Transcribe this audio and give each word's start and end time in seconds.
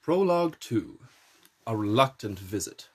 Prologue 0.00 0.56
2 0.60 0.98
A 1.66 1.76
Reluctant 1.76 2.38
Visit. 2.38 2.88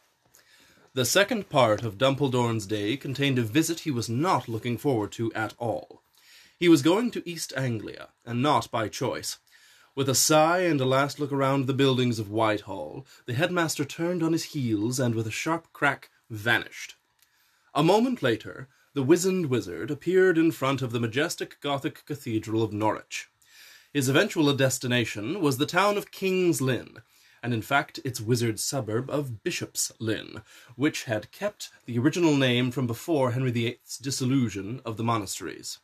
The 0.94 1.06
second 1.06 1.50
part 1.50 1.84
of 1.84 1.98
Dumpledorne's 1.98 2.66
day 2.66 2.98
contained 2.98 3.38
a 3.38 3.44
visit 3.44 3.82
he 3.82 3.92
was 3.92 4.10
not 4.10 4.50
looking 4.50 4.78
forward 4.78 5.12
to 5.14 5.32
at 5.34 5.54
all. 5.60 6.02
He 6.58 6.68
was 6.68 6.82
going 6.82 7.12
to 7.12 7.30
East 7.30 7.54
Anglia, 7.56 8.10
and 8.26 8.42
not 8.42 8.72
by 8.72 8.88
choice. 8.88 9.38
With 9.94 10.10
a 10.10 10.16
sigh 10.16 10.62
and 10.62 10.82
a 10.82 10.86
last 10.86 11.20
look 11.20 11.32
around 11.32 11.68
the 11.68 11.74
buildings 11.74 12.18
of 12.18 12.32
Whitehall, 12.32 13.06
the 13.28 13.34
headmaster 13.34 13.86
turned 13.86 14.24
on 14.24 14.34
his 14.34 14.46
heels 14.46 15.00
and, 15.00 15.14
with 15.14 15.28
a 15.28 15.32
sharp 15.32 15.72
crack, 15.72 16.10
vanished. 16.32 16.96
A 17.76 17.84
moment 17.84 18.24
later, 18.24 18.68
the 18.96 19.04
wizened 19.04 19.48
wizard 19.48 19.92
appeared 19.92 20.38
in 20.38 20.50
front 20.52 20.82
of 20.82 20.94
the 20.94 21.02
majestic 21.02 21.60
Gothic 21.60 22.06
cathedral 22.06 22.64
of 22.64 22.72
Norwich. 22.72 23.28
His 23.92 24.08
eventual 24.08 24.54
destination 24.54 25.42
was 25.42 25.58
the 25.58 25.66
town 25.66 25.98
of 25.98 26.12
King's 26.12 26.62
Lynn, 26.62 27.02
and 27.44 27.54
in 27.54 27.62
fact 27.62 28.00
its 28.06 28.22
wizard 28.22 28.58
suburb 28.58 29.10
of 29.10 29.44
Bishop's 29.44 29.92
Lynn, 30.00 30.44
which 30.78 31.04
had 31.04 31.34
kept 31.34 31.72
the 31.86 32.00
original 32.00 32.38
name 32.38 32.72
from 32.72 32.88
before 32.88 33.32
Henry 33.32 33.52
VIII's 33.52 33.98
dissolution 33.98 34.80
of 34.86 34.96
the 34.96 35.04
monasteries. 35.04 35.80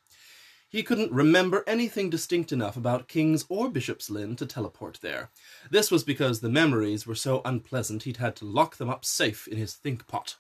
He 0.69 0.81
couldn't 0.81 1.11
remember 1.11 1.65
anything 1.67 2.09
distinct 2.09 2.53
enough 2.53 2.77
about 2.77 3.09
King's 3.09 3.43
or 3.49 3.69
Bishop's 3.69 4.09
Lynn 4.09 4.37
to 4.37 4.45
teleport 4.45 4.99
there. 5.01 5.31
This 5.69 5.91
was 5.91 6.05
because 6.05 6.39
the 6.39 6.49
memories 6.49 7.05
were 7.05 7.15
so 7.15 7.41
unpleasant 7.43 8.03
he'd 8.03 8.17
had 8.17 8.37
to 8.37 8.45
lock 8.45 8.77
them 8.77 8.89
up 8.89 9.03
safe 9.03 9.49
in 9.49 9.57
his 9.57 9.73
think 9.73 10.07
pot. 10.07 10.37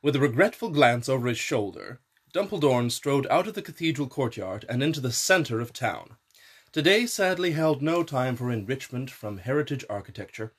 With 0.00 0.14
a 0.14 0.20
regretful 0.20 0.70
glance 0.70 1.08
over 1.08 1.26
his 1.26 1.38
shoulder, 1.38 2.00
Dumpledorne 2.32 2.92
strode 2.92 3.26
out 3.26 3.48
of 3.48 3.54
the 3.54 3.62
cathedral 3.62 4.06
courtyard 4.06 4.64
and 4.68 4.80
into 4.80 5.00
the 5.00 5.10
centre 5.10 5.60
of 5.60 5.72
town. 5.72 6.16
Today 6.70 7.04
sadly 7.04 7.50
held 7.50 7.82
no 7.82 8.04
time 8.04 8.36
for 8.36 8.52
enrichment 8.52 9.10
from 9.10 9.38
heritage 9.38 9.84
architecture. 9.90 10.54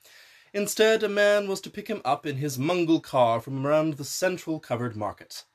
Instead, 0.53 1.03
a 1.03 1.09
man 1.09 1.47
was 1.47 1.61
to 1.61 1.69
pick 1.69 1.87
him 1.87 2.01
up 2.03 2.25
in 2.25 2.35
his 2.35 2.57
Mungle 2.57 2.99
car 2.99 3.39
from 3.39 3.65
around 3.65 3.93
the 3.93 4.03
central 4.03 4.59
covered 4.59 4.97
market. 4.97 5.45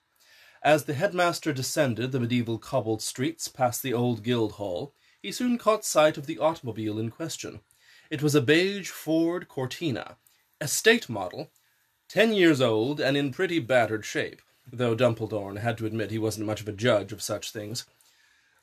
As 0.63 0.85
the 0.87 0.95
headmaster 0.95 1.53
descended 1.53 2.11
the 2.11 2.21
medieval 2.21 2.59
cobbled 2.59 3.03
streets 3.03 3.49
past 3.49 3.83
the 3.83 3.93
old 3.93 4.23
guild 4.23 4.53
hall, 4.53 4.95
he 5.21 5.31
soon 5.31 5.59
caught 5.59 5.85
sight 5.85 6.17
of 6.17 6.25
the 6.25 6.39
automobile 6.39 6.99
in 6.99 7.11
question. 7.11 7.61
It 8.09 8.23
was 8.23 8.35
a 8.35 8.41
beige 8.41 8.89
Ford 8.89 9.47
Cortina, 9.47 10.17
estate 10.59 11.11
model, 11.11 11.51
ten 12.15 12.33
years 12.33 12.61
old 12.61 13.01
and 13.01 13.17
in 13.17 13.33
pretty 13.33 13.59
battered 13.59 14.05
shape, 14.05 14.41
though 14.73 14.95
Dumpledorne 14.95 15.59
had 15.59 15.77
to 15.79 15.85
admit 15.85 16.13
he 16.13 16.19
wasn't 16.19 16.47
much 16.47 16.61
of 16.61 16.69
a 16.69 16.73
judge 16.73 17.11
of 17.11 17.21
such 17.21 17.51
things. 17.51 17.87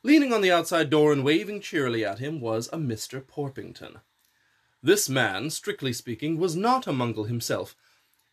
Leaning 0.03 0.31
on 0.31 0.39
the 0.39 0.49
outside 0.49 0.89
door 0.89 1.11
and 1.11 1.21
waving 1.21 1.59
cheerily 1.59 2.05
at 2.05 2.19
him 2.19 2.39
was 2.39 2.69
a 2.71 2.77
Mr. 2.77 3.21
Porpington. 3.21 3.99
This 4.81 5.09
man, 5.09 5.49
strictly 5.49 5.91
speaking, 5.91 6.37
was 6.37 6.55
not 6.55 6.87
a 6.87 6.93
Mungle 6.93 7.25
himself, 7.25 7.75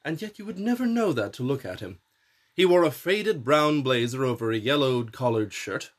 and 0.04 0.22
yet 0.22 0.38
you 0.38 0.44
would 0.44 0.60
never 0.60 0.86
know 0.86 1.12
that 1.12 1.32
to 1.32 1.42
look 1.42 1.64
at 1.64 1.80
him. 1.80 1.98
He 2.54 2.64
wore 2.64 2.84
a 2.84 2.92
faded 2.92 3.42
brown 3.42 3.82
blazer 3.82 4.24
over 4.24 4.52
a 4.52 4.56
yellowed 4.56 5.10
collared 5.10 5.52
shirt. 5.52 5.90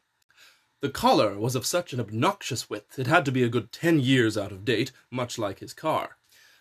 The 0.79 0.89
collar 0.89 1.37
was 1.37 1.55
of 1.55 1.65
such 1.65 1.91
an 1.91 1.99
obnoxious 1.99 2.69
width 2.69 2.97
it 2.97 3.07
had 3.07 3.25
to 3.25 3.33
be 3.33 3.43
a 3.43 3.49
good 3.49 3.73
ten 3.73 3.99
years 3.99 4.37
out 4.37 4.53
of 4.53 4.63
date, 4.63 4.93
much 5.11 5.37
like 5.37 5.59
his 5.59 5.73
car. 5.73 6.15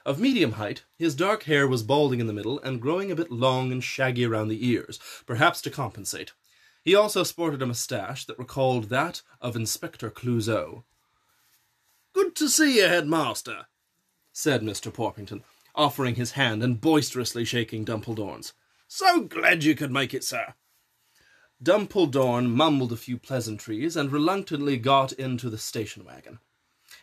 Of 0.06 0.20
medium 0.20 0.52
height, 0.52 0.84
his 0.96 1.14
dark 1.14 1.42
hair 1.44 1.66
was 1.66 1.82
balding 1.82 2.20
in 2.20 2.27
the 2.27 2.32
middle 2.32 2.60
and 2.60 2.80
growing 2.80 3.10
a 3.10 3.16
bit 3.16 3.30
long 3.30 3.72
and 3.72 3.82
shaggy 3.82 4.24
around 4.24 4.48
the 4.48 4.66
ears, 4.66 4.98
perhaps 5.27 5.60
to 5.62 5.70
compensate. 5.70 6.32
He 6.84 6.94
also 6.94 7.22
sported 7.22 7.60
a 7.60 7.66
moustache 7.66 8.24
that 8.26 8.38
recalled 8.38 8.84
that 8.84 9.22
of 9.41 9.56
Inspector 9.56 10.08
Clouseau. 10.10 10.84
Good 12.14 12.34
to 12.36 12.48
see 12.48 12.78
you, 12.78 12.88
headmaster, 12.88 13.66
said 14.32 14.62
Mr. 14.62 14.92
Porpington, 14.92 15.42
offering 15.75 16.14
his 16.14 16.32
hand 16.32 16.62
and 16.62 16.81
boisterously 16.81 17.44
shaking 17.44 17.84
Dumpledorne's. 17.84 18.54
So 18.87 19.20
glad 19.20 19.64
you 19.64 19.75
could 19.75 19.92
make 19.92 20.14
it, 20.14 20.25
sir. 20.25 20.54
Dumpledorne 21.62 22.48
mumbled 22.48 22.92
a 22.92 22.97
few 22.97 23.19
pleasantries 23.19 23.97
and 23.97 24.12
reluctantly 24.12 24.78
got 24.78 25.12
into 25.12 25.50
the 25.50 25.58
station 25.58 26.04
wagon. 26.04 26.38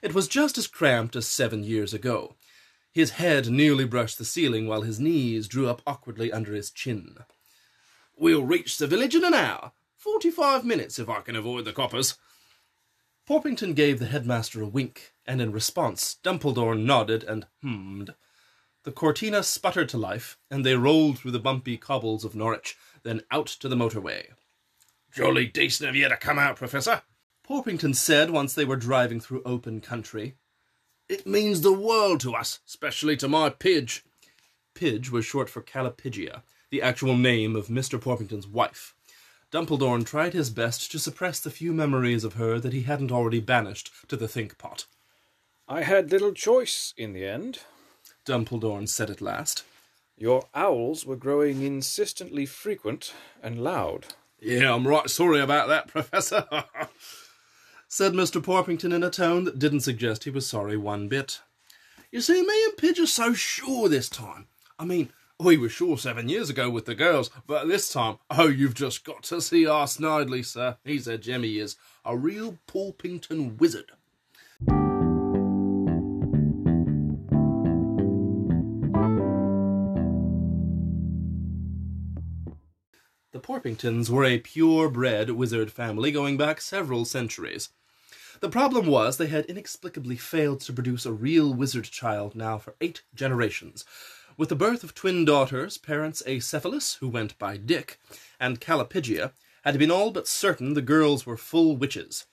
It 0.02 0.14
was 0.14 0.28
just 0.28 0.58
as 0.58 0.68
cramped 0.68 1.16
as 1.16 1.28
seven 1.28 1.64
years 1.64 1.94
ago. 1.94 2.36
His 2.96 3.12
head 3.12 3.50
nearly 3.50 3.84
brushed 3.84 4.18
the 4.18 4.24
ceiling 4.24 4.68
while 4.68 4.84
his 4.84 5.02
knees 5.02 5.50
drew 5.50 5.68
up 5.68 5.82
awkwardly 5.86 6.32
under 6.32 6.54
his 6.54 6.72
chin. 6.72 7.18
We'll 8.18 8.46
reach 8.46 8.78
the 8.78 8.88
village 8.88 9.14
in 9.14 9.26
an 9.26 9.34
hour. 9.34 9.74
Forty-five 9.98 10.64
minutes 10.64 10.98
if 10.98 11.10
I 11.10 11.20
can 11.20 11.36
avoid 11.36 11.66
the 11.66 11.74
coppers. 11.74 12.18
Porpington 13.28 13.76
gave 13.76 14.00
the 14.00 14.06
headmaster 14.06 14.62
a 14.62 14.68
wink, 14.68 15.12
and 15.26 15.42
in 15.42 15.52
response 15.52 16.16
Dumpledorne 16.24 16.86
nodded 16.86 17.26
and 17.26 17.48
hummed. 17.62 18.14
The 18.84 18.94
Cortina 18.94 19.44
sputtered 19.44 19.90
to 19.90 19.98
life, 19.98 20.38
and 20.50 20.66
they 20.66 20.78
rolled 20.78 21.20
through 21.20 21.32
the 21.32 21.40
bumpy 21.40 21.76
cobbles 21.76 22.24
of 22.24 22.34
Norwich, 22.34 22.78
then 23.04 23.24
out 23.30 23.48
to 23.48 23.68
the 23.68 23.76
motorway. 23.76 24.28
Jolly 25.12 25.48
decent 25.48 25.90
of 25.90 25.98
you 25.98 26.08
to 26.08 26.16
come 26.16 26.40
out, 26.40 26.56
Professor, 26.56 27.02
Porpington 27.46 27.94
said 27.94 28.30
once 28.30 28.54
they 28.54 28.64
were 28.64 28.78
driving 28.78 29.20
through 29.20 29.44
open 29.44 29.82
country. 29.82 30.36
It 31.08 31.28
means 31.28 31.62
the 31.62 31.74
world 31.74 32.20
to 32.22 32.34
us, 32.34 32.60
especially 32.68 33.16
to 33.18 33.28
my 33.28 33.50
Pidge. 33.50 34.02
Pidge 34.74 35.12
was 35.12 35.26
short 35.26 35.50
for 35.50 35.62
Callipygia, 35.62 36.42
the 36.72 36.82
actual 36.82 37.16
name 37.16 37.56
of 37.56 37.68
Mr. 37.68 38.00
Porpington's 38.02 38.48
wife. 38.48 38.96
Dumpledorne 39.52 40.04
tried 40.04 40.34
his 40.34 40.50
best 40.50 40.92
to 40.92 41.00
suppress 41.00 41.40
the 41.40 41.52
few 41.52 41.74
memories 41.74 42.24
of 42.24 42.34
her 42.34 42.60
that 42.60 42.74
he 42.74 42.82
hadn't 42.82 43.12
already 43.12 43.40
banished 43.40 43.92
to 44.08 44.18
the 44.18 44.28
think 44.28 44.58
pot. 44.58 44.86
I 45.68 45.84
had 45.84 46.12
little 46.12 46.34
choice 46.34 46.94
in 46.98 47.14
the 47.14 47.26
end, 47.26 47.60
Dumpledorne 48.26 48.90
said 48.90 49.10
at 49.10 49.22
last. 49.22 49.64
Your 50.18 50.48
owls 50.54 51.06
were 51.06 51.16
growing 51.16 51.62
insistently 51.62 52.46
frequent 52.46 53.14
and 53.44 53.64
loud. 53.64 54.08
Yeah, 54.40 54.74
I'm 54.74 54.88
right 54.88 55.10
sorry 55.10 55.40
about 55.40 55.68
that, 55.68 55.88
Professor, 55.90 56.46
said 57.96 58.12
Mr. 58.12 58.44
Porpington 58.44 58.92
in 58.92 59.04
a 59.04 59.10
tone 59.10 59.46
that 59.46 59.58
didn't 59.58 59.80
suggest 59.80 60.26
he 60.26 60.30
was 60.30 60.46
sorry 60.46 60.76
one 60.76 61.08
bit. 61.08 61.40
You 62.12 62.20
see, 62.20 62.42
me 62.42 62.64
and 62.66 62.76
Pidge 62.76 63.00
are 63.00 63.08
so 63.08 63.32
sure 63.32 63.88
this 63.88 64.10
time. 64.10 64.48
I 64.78 64.84
mean, 64.84 65.14
we 65.40 65.56
were 65.56 65.70
sure 65.70 65.98
seven 65.98 66.28
years 66.28 66.50
ago 66.50 66.70
with 66.70 66.88
the 66.88 66.94
girls, 66.94 67.30
but 67.48 67.70
this 67.70 67.90
time, 67.90 68.18
oh, 68.30 68.50
you've 68.50 68.74
just 68.74 69.06
got 69.06 69.24
to 69.24 69.40
see 69.40 69.66
our 69.66 69.86
Snidely, 69.86 70.44
sir. 70.44 70.76
He's 70.84 71.08
a 71.08 71.18
gem, 71.18 71.44
he 71.44 71.58
is. 71.58 71.78
A 72.04 72.18
real 72.18 72.58
Porpington 72.68 73.58
wizard. 73.62 73.94
The 83.32 83.40
Porpingtons 83.40 84.10
were 84.10 84.26
a 84.26 84.40
pure-bred 84.40 85.30
wizard 85.30 85.72
family 85.72 86.12
going 86.12 86.36
back 86.36 86.60
several 86.60 87.06
centuries. 87.06 87.70
The 88.42 88.50
problem 88.50 88.88
was 88.88 89.18
they 89.18 89.28
had 89.28 89.46
inexplicably 89.46 90.18
failed 90.18 90.60
to 90.62 90.74
produce 90.74 91.06
a 91.06 91.14
real 91.14 91.54
wizard 91.54 91.86
child 91.86 92.36
now 92.36 92.58
for 92.58 92.76
eight 92.82 93.02
generations. 93.14 93.86
With 94.38 94.50
the 94.50 94.56
birth 94.56 94.84
of 94.84 94.94
twin 94.94 95.24
daughters, 95.24 95.78
parents 95.78 96.22
Acephalus, 96.28 96.96
who 96.96 97.08
went 97.08 97.38
by 97.40 97.56
Dick, 97.56 98.00
and 98.40 98.60
Callipygia, 98.60 99.32
had 99.64 99.80
been 99.80 99.90
all 99.92 100.12
but 100.12 100.28
certain 100.28 100.74
the 100.74 100.82
girls 100.82 101.26
were 101.26 101.38
full 101.38 101.78
witches. 101.78 102.26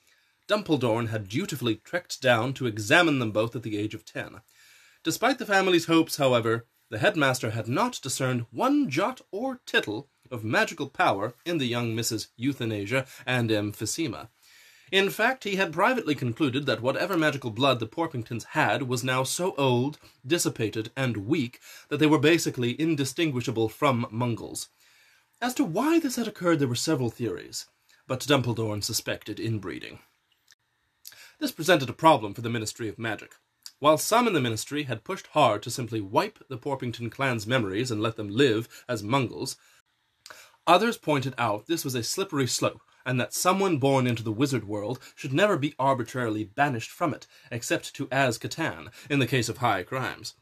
Dumpledorne 0.47 1.07
had 1.07 1.29
dutifully 1.29 1.75
trekked 1.75 2.21
down 2.21 2.53
to 2.55 2.67
examine 2.67 3.19
them 3.19 3.31
both 3.31 3.55
at 3.55 3.63
the 3.63 3.77
age 3.77 3.95
of 3.95 4.03
ten. 4.03 4.41
Despite 5.03 5.39
the 5.39 5.45
family's 5.45 5.85
hopes, 5.85 6.17
however, 6.17 6.65
the 6.89 6.99
headmaster 6.99 7.51
had 7.51 7.67
not 7.67 8.01
discerned 8.03 8.45
one 8.51 8.89
jot 8.89 9.21
or 9.31 9.61
tittle 9.65 10.09
of 10.29 10.43
magical 10.43 10.89
power 10.89 11.33
in 11.45 11.57
the 11.57 11.65
young 11.65 11.95
Misses 11.95 12.27
Euthanasia 12.35 13.05
and 13.25 13.49
Emphysema. 13.49 14.27
In 14.93 15.09
fact, 15.09 15.43
he 15.43 15.55
had 15.55 15.73
privately 15.73 16.13
concluded 16.13 16.67
that 16.67 16.83
whatever 16.83 17.17
magical 17.17 17.49
blood 17.49 17.79
the 17.79 17.87
Porpingtons 17.87 18.43
had 18.51 18.83
was 18.83 19.03
now 19.03 19.23
so 19.23 19.55
old, 19.55 19.97
dissipated, 20.23 20.91
and 20.95 21.25
weak 21.25 21.59
that 21.89 21.97
they 21.97 22.05
were 22.05 22.19
basically 22.19 22.79
indistinguishable 22.79 23.69
from 23.69 24.05
Mungles. 24.11 24.69
As 25.41 25.55
to 25.55 25.63
why 25.63 25.97
this 25.97 26.17
had 26.17 26.27
occurred, 26.27 26.59
there 26.59 26.67
were 26.67 26.75
several 26.75 27.09
theories, 27.09 27.65
but 28.05 28.19
Dumpledorne 28.19 28.83
suspected 28.83 29.39
inbreeding. 29.39 29.97
This 31.39 31.51
presented 31.51 31.89
a 31.89 31.93
problem 31.93 32.35
for 32.35 32.41
the 32.41 32.51
Ministry 32.51 32.87
of 32.87 32.99
Magic. 32.99 33.33
While 33.79 33.97
some 33.97 34.27
in 34.27 34.33
the 34.33 34.39
ministry 34.39 34.83
had 34.83 35.03
pushed 35.03 35.25
hard 35.25 35.63
to 35.63 35.71
simply 35.71 36.01
wipe 36.01 36.47
the 36.49 36.57
Porpington 36.59 37.09
clan's 37.09 37.47
memories 37.47 37.89
and 37.89 37.99
let 37.99 38.15
them 38.15 38.29
live 38.29 38.69
as 38.87 39.01
Mungles, 39.01 39.55
Others 40.67 40.97
pointed 40.97 41.33
out 41.37 41.65
this 41.65 41.83
was 41.83 41.95
a 41.95 42.03
slippery 42.03 42.47
slope, 42.47 42.81
and 43.05 43.19
that 43.19 43.33
someone 43.33 43.77
born 43.77 44.07
into 44.07 44.23
the 44.23 44.31
wizard 44.31 44.67
world 44.67 44.99
should 45.15 45.33
never 45.33 45.57
be 45.57 45.75
arbitrarily 45.77 46.43
banished 46.43 46.89
from 46.89 47.13
it, 47.13 47.27
except 47.51 47.93
to 47.95 48.07
Azkaban, 48.07 48.89
in 49.09 49.19
the 49.19 49.27
case 49.27 49.49
of 49.49 49.57
high 49.57 49.83
crimes. 49.83 50.35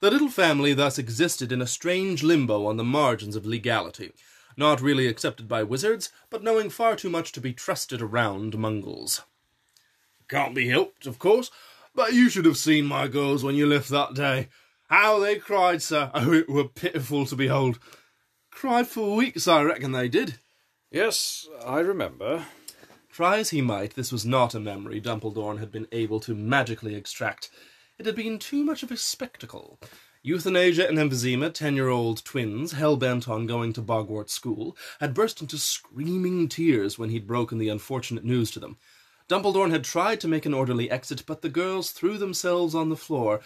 The 0.00 0.10
little 0.10 0.28
family 0.28 0.74
thus 0.74 0.98
existed 0.98 1.52
in 1.52 1.62
a 1.62 1.66
strange 1.66 2.24
limbo 2.24 2.66
on 2.66 2.76
the 2.76 2.84
margins 2.84 3.36
of 3.36 3.46
legality. 3.46 4.12
not 4.56 4.80
really 4.80 5.06
accepted 5.06 5.48
by 5.48 5.62
wizards, 5.62 6.10
but 6.28 6.42
knowing 6.42 6.68
far 6.68 6.96
too 6.96 7.08
much 7.08 7.32
to 7.32 7.40
be 7.40 7.52
trusted 7.52 8.02
around 8.02 8.54
Mungles. 8.58 9.22
Can't 10.28 10.54
be 10.54 10.68
helped, 10.68 11.06
of 11.06 11.18
course, 11.18 11.50
but 11.94 12.12
you 12.12 12.28
should 12.28 12.44
have 12.44 12.56
seen 12.56 12.84
my 12.84 13.08
girls 13.08 13.44
when 13.44 13.54
you 13.54 13.66
left 13.66 13.88
that 13.90 14.14
day. 14.14 14.48
How 14.88 15.18
they 15.18 15.36
cried, 15.36 15.82
sir! 15.82 16.10
Oh, 16.14 16.32
it 16.32 16.48
were 16.48 16.68
pitiful 16.68 17.24
to 17.26 17.36
behold. 17.36 17.78
Cried 18.50 18.88
for 18.88 19.16
weeks, 19.16 19.48
I 19.48 19.62
reckon 19.62 19.92
they 19.92 20.08
did. 20.08 20.38
Yes, 20.92 21.48
I 21.64 21.80
remember. 21.80 22.44
Try 23.10 23.38
as 23.38 23.48
he 23.48 23.62
might, 23.62 23.94
this 23.94 24.12
was 24.12 24.26
not 24.26 24.54
a 24.54 24.60
memory 24.60 25.00
Dumpledorne 25.00 25.58
had 25.58 25.72
been 25.72 25.88
able 25.90 26.20
to 26.20 26.34
magically 26.34 26.94
extract. 26.94 27.48
It 27.98 28.04
had 28.04 28.14
been 28.14 28.38
too 28.38 28.62
much 28.62 28.82
of 28.82 28.90
a 28.90 28.98
spectacle. 28.98 29.78
Euthanasia 30.22 30.86
and 30.86 30.98
emphysema, 30.98 31.52
ten-year-old 31.54 32.22
twins, 32.26 32.72
hell-bent 32.72 33.26
on 33.26 33.46
going 33.46 33.72
to 33.72 33.80
Bogwart 33.80 34.28
school, 34.28 34.76
had 35.00 35.14
burst 35.14 35.40
into 35.40 35.56
screaming 35.56 36.46
tears 36.46 36.98
when 36.98 37.08
he'd 37.08 37.26
broken 37.26 37.56
the 37.56 37.70
unfortunate 37.70 38.24
news 38.24 38.50
to 38.50 38.60
them. 38.60 38.76
Dumpledorne 39.30 39.70
had 39.70 39.84
tried 39.84 40.20
to 40.20 40.28
make 40.28 40.44
an 40.44 40.52
orderly 40.52 40.90
exit, 40.90 41.24
but 41.26 41.40
the 41.40 41.48
girls 41.48 41.92
threw 41.92 42.18
themselves 42.18 42.74
on 42.74 42.90
the 42.90 42.96
floor, 42.96 43.40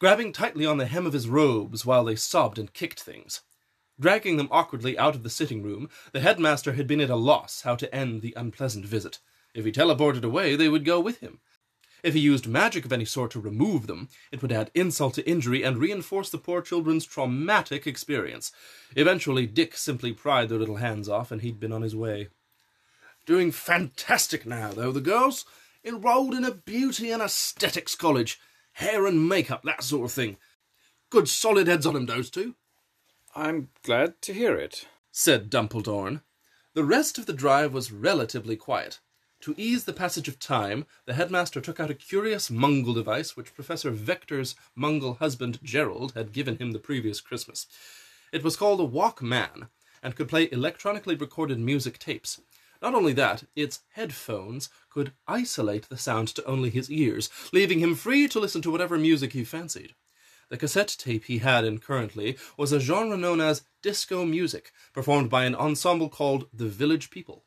grabbing 0.00 0.32
tightly 0.32 0.66
on 0.66 0.78
the 0.78 0.86
hem 0.86 1.06
of 1.06 1.12
his 1.12 1.28
robes 1.28 1.86
while 1.86 2.02
they 2.02 2.16
sobbed 2.16 2.58
and 2.58 2.74
kicked 2.74 3.00
things. 3.00 3.42
Dragging 4.00 4.38
them 4.38 4.48
awkwardly 4.50 4.98
out 4.98 5.14
of 5.14 5.22
the 5.22 5.30
sitting 5.30 5.62
room, 5.62 5.90
the 6.12 6.20
headmaster 6.20 6.72
had 6.72 6.86
been 6.86 7.02
at 7.02 7.10
a 7.10 7.16
loss 7.16 7.62
how 7.62 7.76
to 7.76 7.94
end 7.94 8.22
the 8.22 8.32
unpleasant 8.34 8.86
visit. 8.86 9.18
If 9.54 9.66
he 9.66 9.72
teleported 9.72 10.24
away, 10.24 10.56
they 10.56 10.70
would 10.70 10.86
go 10.86 10.98
with 10.98 11.20
him. 11.20 11.40
If 12.02 12.14
he 12.14 12.20
used 12.20 12.46
magic 12.46 12.86
of 12.86 12.94
any 12.94 13.04
sort 13.04 13.30
to 13.32 13.40
remove 13.40 13.86
them, 13.86 14.08
it 14.32 14.40
would 14.40 14.52
add 14.52 14.70
insult 14.74 15.14
to 15.14 15.28
injury 15.28 15.62
and 15.62 15.76
reinforce 15.76 16.30
the 16.30 16.38
poor 16.38 16.62
children's 16.62 17.04
traumatic 17.04 17.86
experience. 17.86 18.52
Eventually, 18.96 19.46
Dick 19.46 19.76
simply 19.76 20.14
pried 20.14 20.48
their 20.48 20.58
little 20.58 20.76
hands 20.76 21.08
off, 21.08 21.30
and 21.30 21.42
he'd 21.42 21.60
been 21.60 21.72
on 21.72 21.82
his 21.82 21.94
way. 21.94 22.28
Doing 23.26 23.52
fantastic 23.52 24.46
now, 24.46 24.72
though, 24.72 24.92
the 24.92 25.02
girls. 25.02 25.44
Enrolled 25.84 26.34
in 26.34 26.44
a 26.44 26.52
beauty 26.52 27.10
and 27.10 27.22
aesthetics 27.22 27.94
college. 27.94 28.40
Hair 28.74 29.06
and 29.06 29.28
makeup, 29.28 29.62
that 29.64 29.82
sort 29.82 30.06
of 30.06 30.12
thing. 30.12 30.38
Good 31.10 31.28
solid 31.28 31.66
heads 31.66 31.84
on 31.84 31.96
'em, 31.96 32.06
those 32.06 32.30
two. 32.30 32.54
I'm 33.34 33.68
glad 33.84 34.20
to 34.22 34.34
hear 34.34 34.56
it. 34.56 34.88
said 35.12 35.50
Dumpledorne. 35.50 36.22
The 36.74 36.82
rest 36.82 37.16
of 37.16 37.26
the 37.26 37.32
drive 37.32 37.72
was 37.72 37.92
relatively 37.92 38.56
quiet. 38.56 38.98
To 39.42 39.54
ease 39.56 39.84
the 39.84 39.92
passage 39.92 40.26
of 40.26 40.40
time, 40.40 40.84
the 41.06 41.14
headmaster 41.14 41.60
took 41.60 41.78
out 41.78 41.90
a 41.90 41.94
curious 41.94 42.50
Mungle 42.50 42.92
device 42.92 43.36
which 43.36 43.54
Professor 43.54 43.92
Vector's 43.92 44.56
Mungle 44.74 45.14
husband 45.14 45.60
Gerald 45.62 46.12
had 46.14 46.32
given 46.32 46.58
him 46.58 46.72
the 46.72 46.80
previous 46.80 47.20
Christmas. 47.20 47.68
It 48.32 48.42
was 48.42 48.56
called 48.56 48.80
a 48.80 48.84
Walkman 48.84 49.68
and 50.02 50.16
could 50.16 50.28
play 50.28 50.48
electronically 50.50 51.14
recorded 51.14 51.60
music 51.60 52.00
tapes. 52.00 52.40
Not 52.82 52.94
only 52.94 53.12
that, 53.12 53.44
its 53.54 53.80
headphones 53.92 54.70
could 54.88 55.12
isolate 55.28 55.88
the 55.88 55.96
sound 55.96 56.28
to 56.28 56.44
only 56.46 56.70
his 56.70 56.90
ears, 56.90 57.30
leaving 57.52 57.78
him 57.78 57.94
free 57.94 58.26
to 58.26 58.40
listen 58.40 58.60
to 58.62 58.72
whatever 58.72 58.98
music 58.98 59.34
he 59.34 59.44
fancied. 59.44 59.94
The 60.50 60.58
cassette 60.58 60.96
tape 60.98 61.26
he 61.26 61.38
had 61.38 61.64
in 61.64 61.78
currently 61.78 62.36
was 62.56 62.72
a 62.72 62.80
genre 62.80 63.16
known 63.16 63.40
as 63.40 63.62
disco 63.82 64.24
music, 64.24 64.72
performed 64.92 65.30
by 65.30 65.44
an 65.44 65.54
ensemble 65.54 66.08
called 66.08 66.48
the 66.52 66.66
Village 66.66 67.08
People. 67.08 67.44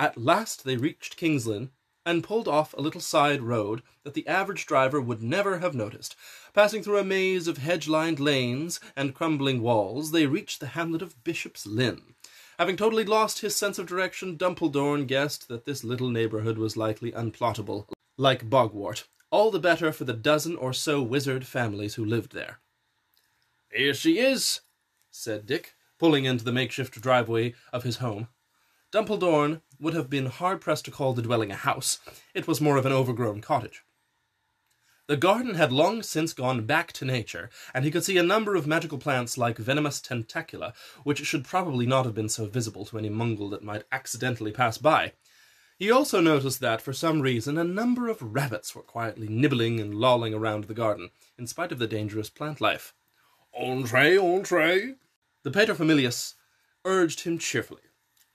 At 0.00 0.16
last 0.16 0.64
they 0.64 0.76
reached 0.76 1.16
King's 1.16 1.46
Lynn 1.46 1.70
and 2.04 2.24
pulled 2.24 2.48
off 2.48 2.74
a 2.74 2.80
little 2.80 3.00
side 3.00 3.42
road 3.42 3.82
that 4.02 4.14
the 4.14 4.26
average 4.26 4.66
driver 4.66 5.00
would 5.00 5.22
never 5.22 5.58
have 5.58 5.76
noticed. 5.76 6.16
Passing 6.54 6.82
through 6.82 6.98
a 6.98 7.04
maze 7.04 7.46
of 7.46 7.58
hedge 7.58 7.86
lined 7.86 8.18
lanes 8.18 8.80
and 8.96 9.14
crumbling 9.14 9.62
walls, 9.62 10.10
they 10.10 10.26
reached 10.26 10.58
the 10.58 10.68
hamlet 10.68 11.02
of 11.02 11.22
Bishop's 11.22 11.66
Lynn. 11.66 12.14
Having 12.58 12.76
totally 12.76 13.04
lost 13.04 13.38
his 13.38 13.54
sense 13.54 13.78
of 13.78 13.86
direction, 13.86 14.36
Dumpledorne 14.36 15.06
guessed 15.06 15.46
that 15.46 15.64
this 15.64 15.84
little 15.84 16.10
neighborhood 16.10 16.58
was 16.58 16.76
likely 16.76 17.12
unplottable, 17.12 17.86
like 18.16 18.50
Bogwart, 18.50 19.06
all 19.30 19.52
the 19.52 19.60
better 19.60 19.92
for 19.92 20.02
the 20.02 20.12
dozen 20.12 20.56
or 20.56 20.72
so 20.72 21.00
wizard 21.00 21.46
families 21.46 21.94
who 21.94 22.04
lived 22.04 22.32
there. 22.32 22.58
Here 23.70 23.94
she 23.94 24.18
is, 24.18 24.62
said 25.12 25.46
Dick, 25.46 25.76
pulling 25.98 26.24
into 26.24 26.44
the 26.44 26.50
makeshift 26.50 27.00
driveway 27.00 27.54
of 27.72 27.84
his 27.84 27.98
home. 27.98 28.26
Dumpledorne 28.90 29.60
would 29.78 29.94
have 29.94 30.10
been 30.10 30.26
hard 30.26 30.60
pressed 30.60 30.86
to 30.86 30.90
call 30.90 31.12
the 31.12 31.22
dwelling 31.22 31.52
a 31.52 31.56
house. 31.56 32.00
It 32.34 32.48
was 32.48 32.60
more 32.60 32.76
of 32.76 32.86
an 32.86 32.92
overgrown 32.92 33.40
cottage. 33.40 33.84
The 35.08 35.16
garden 35.16 35.54
had 35.54 35.72
long 35.72 36.02
since 36.02 36.34
gone 36.34 36.66
back 36.66 36.92
to 36.92 37.06
nature, 37.06 37.48
and 37.72 37.82
he 37.82 37.90
could 37.90 38.04
see 38.04 38.18
a 38.18 38.22
number 38.22 38.54
of 38.54 38.66
magical 38.66 38.98
plants 38.98 39.38
like 39.38 39.56
venomous 39.56 40.02
tentacula, 40.02 40.74
which 41.02 41.24
should 41.24 41.46
probably 41.46 41.86
not 41.86 42.04
have 42.04 42.14
been 42.14 42.28
so 42.28 42.44
visible 42.44 42.84
to 42.84 42.98
any 42.98 43.08
Mungle 43.08 43.48
that 43.48 43.64
might 43.64 43.84
accidentally 43.90 44.52
pass 44.52 44.76
by. 44.76 45.14
He 45.78 45.90
also 45.90 46.20
noticed 46.20 46.60
that, 46.60 46.82
for 46.82 46.92
some 46.92 47.22
reason, 47.22 47.56
a 47.56 47.64
number 47.64 48.08
of 48.08 48.20
rabbits 48.20 48.74
were 48.74 48.82
quietly 48.82 49.28
nibbling 49.28 49.80
and 49.80 49.94
lolling 49.94 50.34
around 50.34 50.64
the 50.64 50.74
garden, 50.74 51.08
in 51.38 51.46
spite 51.46 51.72
of 51.72 51.78
the 51.78 51.86
dangerous 51.86 52.28
plant 52.28 52.60
life. 52.60 52.92
Entree, 53.58 54.18
entree. 54.18 54.96
The 55.42 55.50
paterfamilias 55.50 56.34
urged 56.84 57.20
him 57.20 57.38
cheerfully, 57.38 57.80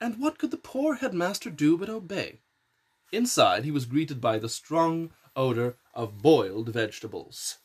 and 0.02 0.20
what 0.20 0.40
could 0.40 0.50
the 0.50 0.58
poor 0.58 0.96
headmaster 0.96 1.52
do 1.52 1.78
but 1.78 1.88
obey? 1.88 2.40
Inside, 3.12 3.64
he 3.64 3.70
was 3.70 3.86
greeted 3.86 4.20
by 4.20 4.40
the 4.40 4.50
strong 4.50 5.12
odor 5.36 5.76
of 5.94 6.22
boiled 6.22 6.70
vegetables. 6.70 7.58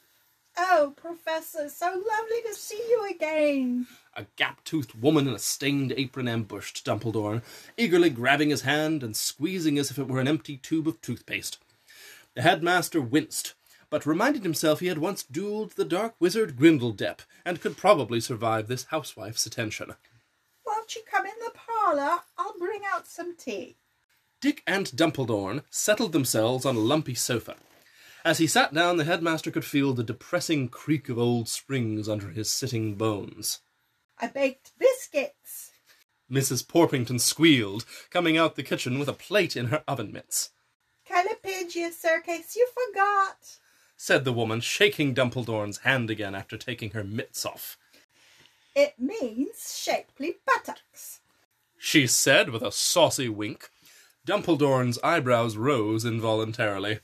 Oh, 0.56 0.92
Professor, 0.96 1.68
so 1.68 1.86
lovely 1.86 2.42
to 2.46 2.54
see 2.54 2.82
you 2.88 3.08
again. 3.08 3.86
A 4.16 4.26
gap-toothed 4.34 5.00
woman 5.00 5.28
in 5.28 5.34
a 5.34 5.38
stained 5.38 5.92
apron 5.96 6.26
ambushed 6.26 6.84
Dumpledorne, 6.84 7.42
eagerly 7.76 8.10
grabbing 8.10 8.50
his 8.50 8.62
hand 8.62 9.04
and 9.04 9.16
squeezing 9.16 9.78
as 9.78 9.90
if 9.92 9.98
it 9.98 10.08
were 10.08 10.18
an 10.18 10.26
empty 10.26 10.56
tube 10.56 10.88
of 10.88 11.00
toothpaste. 11.00 11.58
The 12.34 12.42
headmaster 12.42 13.00
winced, 13.00 13.54
but 13.88 14.04
reminded 14.04 14.42
himself 14.42 14.80
he 14.80 14.88
had 14.88 14.98
once 14.98 15.22
duelled 15.22 15.74
the 15.74 15.84
dark 15.84 16.14
wizard 16.18 16.56
Grindeldepp, 16.56 17.20
and 17.44 17.60
could 17.60 17.76
probably 17.76 18.20
survive 18.20 18.66
this 18.66 18.86
housewife's 18.86 19.46
attention. 19.46 19.94
Won't 20.66 20.96
you 20.96 21.02
come 21.08 21.24
in 21.24 21.32
the 21.38 21.52
parlour? 21.52 22.18
I'll 22.36 22.58
bring 22.58 22.82
out 22.92 23.06
some 23.06 23.36
tea. 23.36 23.76
Dick 24.40 24.62
and 24.66 24.86
Dumpledorne 24.86 25.62
settled 25.70 26.12
themselves 26.12 26.64
on 26.64 26.76
a 26.76 26.80
lumpy 26.80 27.14
sofa. 27.14 27.56
As 28.24 28.38
he 28.38 28.46
sat 28.46 28.72
down, 28.72 28.96
the 28.96 29.04
headmaster 29.04 29.50
could 29.50 29.64
feel 29.64 29.94
the 29.94 30.04
depressing 30.04 30.68
creak 30.68 31.08
of 31.08 31.18
old 31.18 31.48
springs 31.48 32.08
under 32.08 32.28
his 32.28 32.50
sitting 32.50 32.94
bones. 32.94 33.60
I 34.20 34.28
baked 34.28 34.72
biscuits. 34.78 35.72
Mrs. 36.30 36.66
Porpington 36.66 37.20
squealed, 37.20 37.84
coming 38.10 38.36
out 38.36 38.54
the 38.54 38.62
kitchen 38.62 38.98
with 38.98 39.08
a 39.08 39.12
plate 39.12 39.56
in 39.56 39.66
her 39.66 39.82
oven 39.88 40.12
mitts. 40.12 40.50
Callipygia, 41.08 41.90
sir, 41.92 42.20
case 42.20 42.54
you 42.54 42.68
forgot. 42.68 43.56
Said 43.96 44.24
the 44.24 44.32
woman, 44.32 44.60
shaking 44.60 45.14
Dumpledorne's 45.14 45.78
hand 45.78 46.10
again 46.10 46.34
after 46.34 46.56
taking 46.56 46.90
her 46.90 47.02
mitts 47.02 47.46
off. 47.46 47.78
It 48.74 48.94
means 48.98 49.74
shapely 49.76 50.36
buttocks. 50.46 51.20
She 51.78 52.06
said 52.06 52.50
with 52.50 52.62
a 52.62 52.70
saucy 52.70 53.28
wink. 53.28 53.70
Dumpledorne's 54.28 54.98
eyebrows 55.02 55.56
rose 55.56 56.04
involuntarily. 56.04 57.00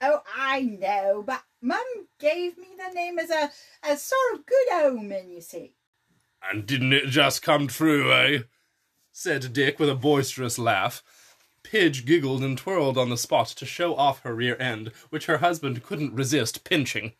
Oh, 0.00 0.22
I 0.36 0.60
know, 0.60 1.24
but 1.26 1.42
Mum 1.60 1.82
gave 2.20 2.56
me 2.56 2.68
the 2.78 2.94
name 2.94 3.18
as 3.18 3.28
a, 3.28 3.50
a 3.82 3.96
sort 3.96 4.34
of 4.34 4.46
good 4.46 4.72
omen, 4.72 5.32
you 5.32 5.40
see. 5.40 5.72
And 6.48 6.64
didn't 6.64 6.92
it 6.92 7.06
just 7.06 7.42
come 7.42 7.66
true, 7.66 8.12
eh? 8.12 8.42
said 9.10 9.52
Dick 9.52 9.80
with 9.80 9.90
a 9.90 9.96
boisterous 9.96 10.56
laugh. 10.56 11.02
Pidge 11.64 12.04
giggled 12.04 12.44
and 12.44 12.56
twirled 12.56 12.96
on 12.96 13.10
the 13.10 13.16
spot 13.16 13.48
to 13.48 13.66
show 13.66 13.96
off 13.96 14.20
her 14.20 14.32
rear 14.32 14.56
end, 14.60 14.92
which 15.10 15.26
her 15.26 15.38
husband 15.38 15.82
couldn't 15.82 16.14
resist 16.14 16.62
pinching. 16.62 17.14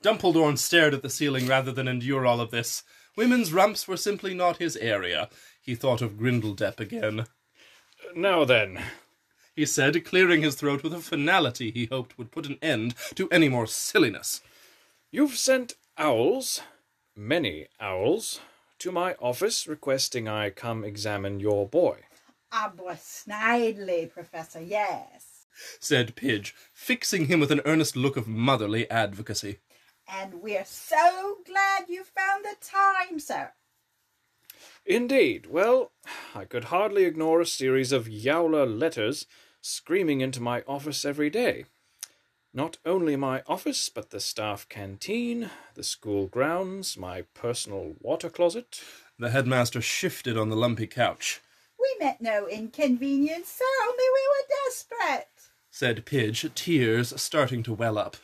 Dumpledorne 0.00 0.58
stared 0.58 0.94
at 0.94 1.02
the 1.02 1.10
ceiling 1.10 1.48
rather 1.48 1.72
than 1.72 1.88
endure 1.88 2.24
all 2.24 2.40
of 2.40 2.52
this. 2.52 2.84
Women's 3.16 3.52
rumps 3.52 3.88
were 3.88 3.96
simply 3.96 4.32
not 4.32 4.58
his 4.58 4.76
area. 4.76 5.28
He 5.60 5.74
thought 5.74 6.02
of 6.02 6.18
Grindeldepp 6.18 6.78
again. 6.78 7.26
Now 8.14 8.44
then, 8.44 8.82
he 9.54 9.66
said, 9.66 10.04
clearing 10.04 10.42
his 10.42 10.54
throat 10.54 10.82
with 10.82 10.92
a 10.92 10.98
finality 11.00 11.70
he 11.70 11.86
hoped 11.86 12.18
would 12.18 12.30
put 12.30 12.46
an 12.46 12.58
end 12.60 12.94
to 13.14 13.28
any 13.30 13.48
more 13.48 13.66
silliness. 13.66 14.42
you've 15.10 15.36
sent 15.36 15.74
owls, 15.96 16.60
many 17.16 17.66
owls, 17.80 18.40
to 18.78 18.92
my 18.92 19.14
office 19.14 19.66
requesting 19.66 20.28
I 20.28 20.50
come 20.50 20.84
examine 20.84 21.40
your 21.40 21.66
boy. 21.66 22.00
Abwa 22.52 22.96
Snidely, 22.96 24.10
Professor, 24.10 24.60
yes. 24.60 25.46
said 25.80 26.14
Pidge, 26.14 26.54
fixing 26.72 27.26
him 27.26 27.40
with 27.40 27.50
an 27.50 27.62
earnest 27.64 27.96
look 27.96 28.16
of 28.16 28.28
motherly 28.28 28.88
advocacy. 28.90 29.58
And 30.06 30.34
we're 30.42 30.66
so 30.66 31.38
glad 31.46 31.88
you 31.88 32.04
found 32.04 32.44
the 32.44 32.56
time, 32.60 33.18
sir. 33.18 33.52
Indeed. 34.86 35.46
Well, 35.46 35.90
I 36.34 36.44
could 36.44 36.64
hardly 36.64 37.04
ignore 37.04 37.40
a 37.40 37.46
series 37.46 37.90
of 37.90 38.06
Yowler 38.06 38.66
letters 38.66 39.26
screaming 39.60 40.20
into 40.20 40.40
my 40.40 40.62
office 40.68 41.04
every 41.04 41.28
day. 41.28 41.64
Not 42.54 42.78
only 42.86 43.16
my 43.16 43.42
office, 43.48 43.88
but 43.88 44.10
the 44.10 44.20
staff 44.20 44.68
canteen, 44.68 45.50
the 45.74 45.82
school 45.82 46.26
grounds, 46.28 46.96
my 46.96 47.22
personal 47.34 47.96
water 48.00 48.30
closet. 48.30 48.80
The 49.18 49.30
headmaster 49.30 49.80
shifted 49.80 50.38
on 50.38 50.50
the 50.50 50.56
lumpy 50.56 50.86
couch. 50.86 51.40
We 51.78 51.96
meant 51.98 52.20
no 52.20 52.46
inconvenience, 52.46 53.48
sir, 53.48 53.64
only 53.82 54.04
we 54.14 54.28
were 54.28 54.48
desperate. 54.64 55.28
Said 55.70 56.06
Pidge, 56.06 56.48
tears 56.54 57.12
starting 57.20 57.62
to 57.64 57.74
well 57.74 57.98
up. 57.98 58.16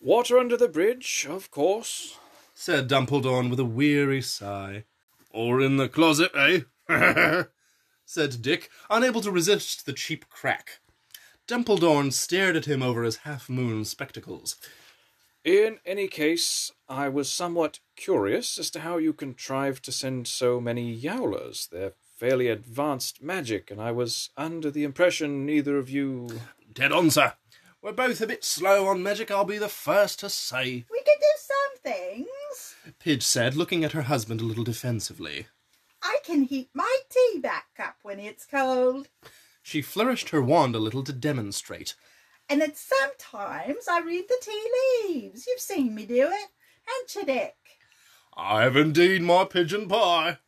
Water 0.00 0.38
under 0.38 0.56
the 0.56 0.68
bridge, 0.68 1.26
of 1.28 1.50
course. 1.50 2.16
Said 2.54 2.88
Dumpledorne 2.88 3.50
with 3.50 3.60
a 3.60 3.64
weary 3.64 4.22
sigh. 4.22 4.84
Or 5.36 5.60
in 5.60 5.76
the 5.76 5.90
closet, 5.90 6.30
eh? 6.34 6.62
Said 8.06 8.40
Dick, 8.40 8.70
unable 8.88 9.20
to 9.20 9.30
resist 9.30 9.84
the 9.84 9.92
cheap 9.92 10.30
crack. 10.30 10.80
Dumpledorne 11.46 12.10
stared 12.10 12.56
at 12.56 12.64
him 12.64 12.82
over 12.82 13.02
his 13.02 13.18
half-moon 13.18 13.84
spectacles. 13.84 14.56
In 15.44 15.78
any 15.84 16.08
case, 16.08 16.72
I 16.88 17.10
was 17.10 17.30
somewhat 17.30 17.80
curious 17.96 18.56
as 18.56 18.70
to 18.70 18.80
how 18.80 18.96
you 18.96 19.12
contrived 19.12 19.84
to 19.84 19.92
send 19.92 20.26
so 20.26 20.58
many 20.58 20.90
Yowlers. 20.90 21.68
They're 21.68 21.92
fairly 22.16 22.48
advanced 22.48 23.22
magic, 23.22 23.70
and 23.70 23.78
I 23.78 23.92
was 23.92 24.30
under 24.38 24.70
the 24.70 24.84
impression 24.84 25.44
neither 25.44 25.76
of 25.76 25.90
you. 25.90 26.30
Dead 26.72 26.92
on, 26.92 27.10
sir. 27.10 27.34
We're 27.82 27.92
both 27.92 28.22
a 28.22 28.26
bit 28.26 28.42
slow 28.42 28.86
on 28.86 29.02
magic, 29.02 29.30
I'll 29.30 29.44
be 29.44 29.58
the 29.58 29.68
first 29.68 30.18
to 30.20 30.30
say, 30.30 30.86
We 30.90 31.02
can 31.02 31.16
do 31.20 31.26
some 31.36 31.92
things. 31.92 32.25
Pidge 33.06 33.22
said, 33.22 33.54
looking 33.54 33.84
at 33.84 33.92
her 33.92 34.02
husband 34.02 34.40
a 34.40 34.44
little 34.44 34.64
defensively. 34.64 35.46
I 36.02 36.18
can 36.24 36.42
heat 36.42 36.70
my 36.74 36.92
tea 37.08 37.38
back 37.38 37.68
up 37.78 37.98
when 38.02 38.18
it's 38.18 38.44
cold. 38.44 39.06
She 39.62 39.80
flourished 39.80 40.30
her 40.30 40.42
wand 40.42 40.74
a 40.74 40.80
little 40.80 41.04
to 41.04 41.12
demonstrate. 41.12 41.94
And 42.48 42.60
then 42.60 42.72
sometimes 42.74 43.86
I 43.88 44.00
read 44.00 44.24
the 44.28 44.42
tea 44.42 44.70
leaves. 45.06 45.46
You've 45.46 45.60
seen 45.60 45.94
me 45.94 46.04
do 46.04 46.26
it, 46.32 46.48
haven't 46.84 47.14
you, 47.14 47.24
Dick? 47.24 47.54
I 48.36 48.64
have 48.64 48.74
indeed 48.74 49.22
my 49.22 49.44
pigeon 49.44 49.86
pie. 49.86 50.38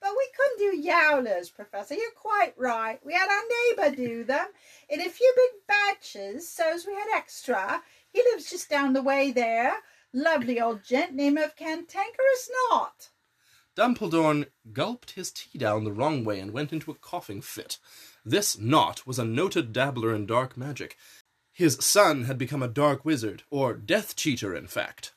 But 0.00 0.16
we 0.18 0.28
couldn't 0.36 0.72
do 0.72 0.88
yowlers, 0.88 1.48
Professor. 1.48 1.94
You're 1.94 2.10
quite 2.16 2.54
right. 2.56 2.98
We 3.06 3.14
had 3.14 3.28
our 3.28 3.86
neighbour 3.86 3.96
do 3.96 4.24
them 4.24 4.46
in 4.88 5.00
a 5.00 5.08
few 5.08 5.32
big 5.36 5.60
batches, 5.68 6.48
so's 6.48 6.88
we 6.88 6.94
had 6.94 7.16
extra. 7.16 7.84
He 8.12 8.20
lives 8.32 8.50
just 8.50 8.68
down 8.68 8.94
the 8.94 9.02
way 9.02 9.30
there. 9.30 9.76
Lovely 10.16 10.60
old 10.60 10.84
gent, 10.84 11.12
name 11.12 11.36
of 11.36 11.56
Cantankerous 11.56 12.48
Knot. 12.70 13.10
Dumpledorne 13.76 14.46
gulped 14.72 15.10
his 15.10 15.32
tea 15.32 15.58
down 15.58 15.82
the 15.82 15.90
wrong 15.90 16.24
way 16.24 16.38
and 16.38 16.52
went 16.52 16.72
into 16.72 16.92
a 16.92 16.94
coughing 16.94 17.42
fit. 17.42 17.78
This 18.24 18.56
Knot 18.56 19.08
was 19.08 19.18
a 19.18 19.24
noted 19.24 19.72
dabbler 19.72 20.14
in 20.14 20.24
dark 20.24 20.56
magic. 20.56 20.96
His 21.52 21.78
son 21.80 22.24
had 22.24 22.38
become 22.38 22.62
a 22.62 22.68
dark 22.68 23.04
wizard, 23.04 23.42
or 23.50 23.74
death 23.74 24.14
cheater, 24.14 24.54
in 24.54 24.68
fact. 24.68 25.14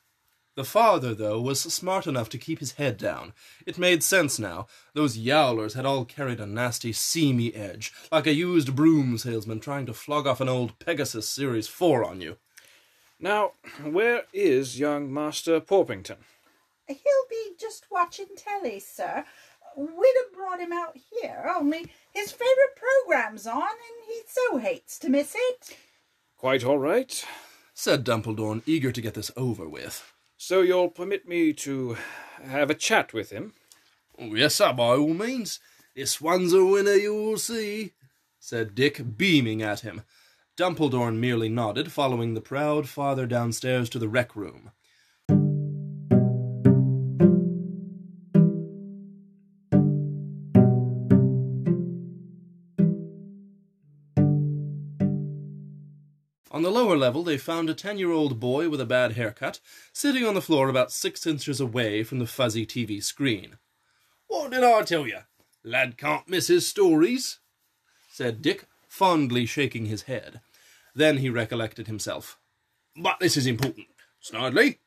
The 0.56 0.64
father, 0.64 1.14
though, 1.14 1.40
was 1.40 1.60
smart 1.60 2.08
enough 2.08 2.28
to 2.30 2.36
keep 2.38 2.58
his 2.58 2.72
head 2.72 2.96
down. 2.96 3.34
It 3.68 3.78
made 3.78 4.02
sense 4.02 4.40
now. 4.40 4.66
Those 4.94 5.16
yowlers 5.16 5.74
had 5.74 5.86
all 5.86 6.04
carried 6.06 6.40
a 6.40 6.46
nasty, 6.46 6.92
seamy 6.92 7.54
edge, 7.54 7.92
like 8.10 8.26
a 8.26 8.34
used 8.34 8.74
broom 8.74 9.16
salesman 9.16 9.60
trying 9.60 9.86
to 9.86 9.94
flog 9.94 10.26
off 10.26 10.40
an 10.40 10.48
old 10.48 10.76
Pegasus 10.80 11.28
Series 11.28 11.68
4 11.68 12.04
on 12.04 12.20
you. 12.20 12.38
Now, 13.20 13.52
where 13.82 14.24
is 14.32 14.78
young 14.78 15.12
Master 15.12 15.60
Porpington? 15.60 16.18
He'll 16.86 17.28
be 17.28 17.54
just 17.58 17.86
watching 17.90 18.28
telly, 18.36 18.78
sir. 18.78 19.24
We'd 19.76 20.14
have 20.24 20.32
brought 20.32 20.60
him 20.60 20.72
out 20.72 20.96
here, 21.10 21.52
only 21.56 21.86
his 22.14 22.32
favourite 22.32 22.76
programme's 22.76 23.46
on, 23.46 23.62
and 23.62 24.06
he 24.06 24.20
so 24.26 24.58
hates 24.58 24.98
to 25.00 25.08
miss 25.08 25.34
it. 25.36 25.76
Quite 26.36 26.64
all 26.64 26.78
right. 26.78 27.24
Said 27.74 28.04
Dumpledorne, 28.04 28.62
eager 28.66 28.92
to 28.92 29.00
get 29.00 29.14
this 29.14 29.30
over 29.36 29.68
with. 29.68 30.12
So 30.36 30.62
you'll 30.62 30.88
permit 30.88 31.28
me 31.28 31.52
to 31.54 31.96
have 32.42 32.70
a 32.70 32.74
chat 32.74 33.12
with 33.12 33.30
him? 33.30 33.54
Oh, 34.18 34.34
yes, 34.34 34.56
sir, 34.56 34.72
by 34.72 34.96
all 34.96 35.14
means. 35.14 35.58
This 35.94 36.20
one's 36.20 36.52
a 36.52 36.64
winner, 36.64 36.94
you'll 36.94 37.38
see. 37.38 37.92
Said 38.38 38.76
Dick, 38.76 39.16
beaming 39.16 39.62
at 39.62 39.80
him. 39.80 40.02
Dumpledorne 40.58 41.20
merely 41.20 41.48
nodded, 41.48 41.92
following 41.92 42.34
the 42.34 42.40
proud 42.40 42.88
father 42.88 43.28
downstairs 43.28 43.88
to 43.90 43.98
the 44.00 44.08
rec 44.08 44.34
room. 44.34 44.72
On 56.50 56.62
the 56.62 56.72
lower 56.72 56.96
level, 56.96 57.22
they 57.22 57.38
found 57.38 57.70
a 57.70 57.74
ten 57.74 57.96
year 57.96 58.10
old 58.10 58.40
boy 58.40 58.68
with 58.68 58.80
a 58.80 58.84
bad 58.84 59.12
haircut 59.12 59.60
sitting 59.92 60.24
on 60.24 60.34
the 60.34 60.42
floor 60.42 60.68
about 60.68 60.90
six 60.90 61.24
inches 61.24 61.60
away 61.60 62.02
from 62.02 62.18
the 62.18 62.26
fuzzy 62.26 62.66
TV 62.66 63.00
screen. 63.00 63.58
What 64.26 64.50
did 64.50 64.64
I 64.64 64.82
tell 64.82 65.06
you? 65.06 65.20
Lad 65.62 65.96
can't 65.96 66.28
miss 66.28 66.48
his 66.48 66.66
stories. 66.66 67.38
Said 68.10 68.42
Dick, 68.42 68.66
fondly 68.88 69.46
shaking 69.46 69.86
his 69.86 70.02
head. 70.02 70.40
Then 70.98 71.18
he 71.18 71.30
recollected 71.30 71.86
himself. 71.86 72.40
But 72.96 73.20
this 73.20 73.36
is 73.36 73.46
important. 73.46 73.86
Snidely, 74.20 74.78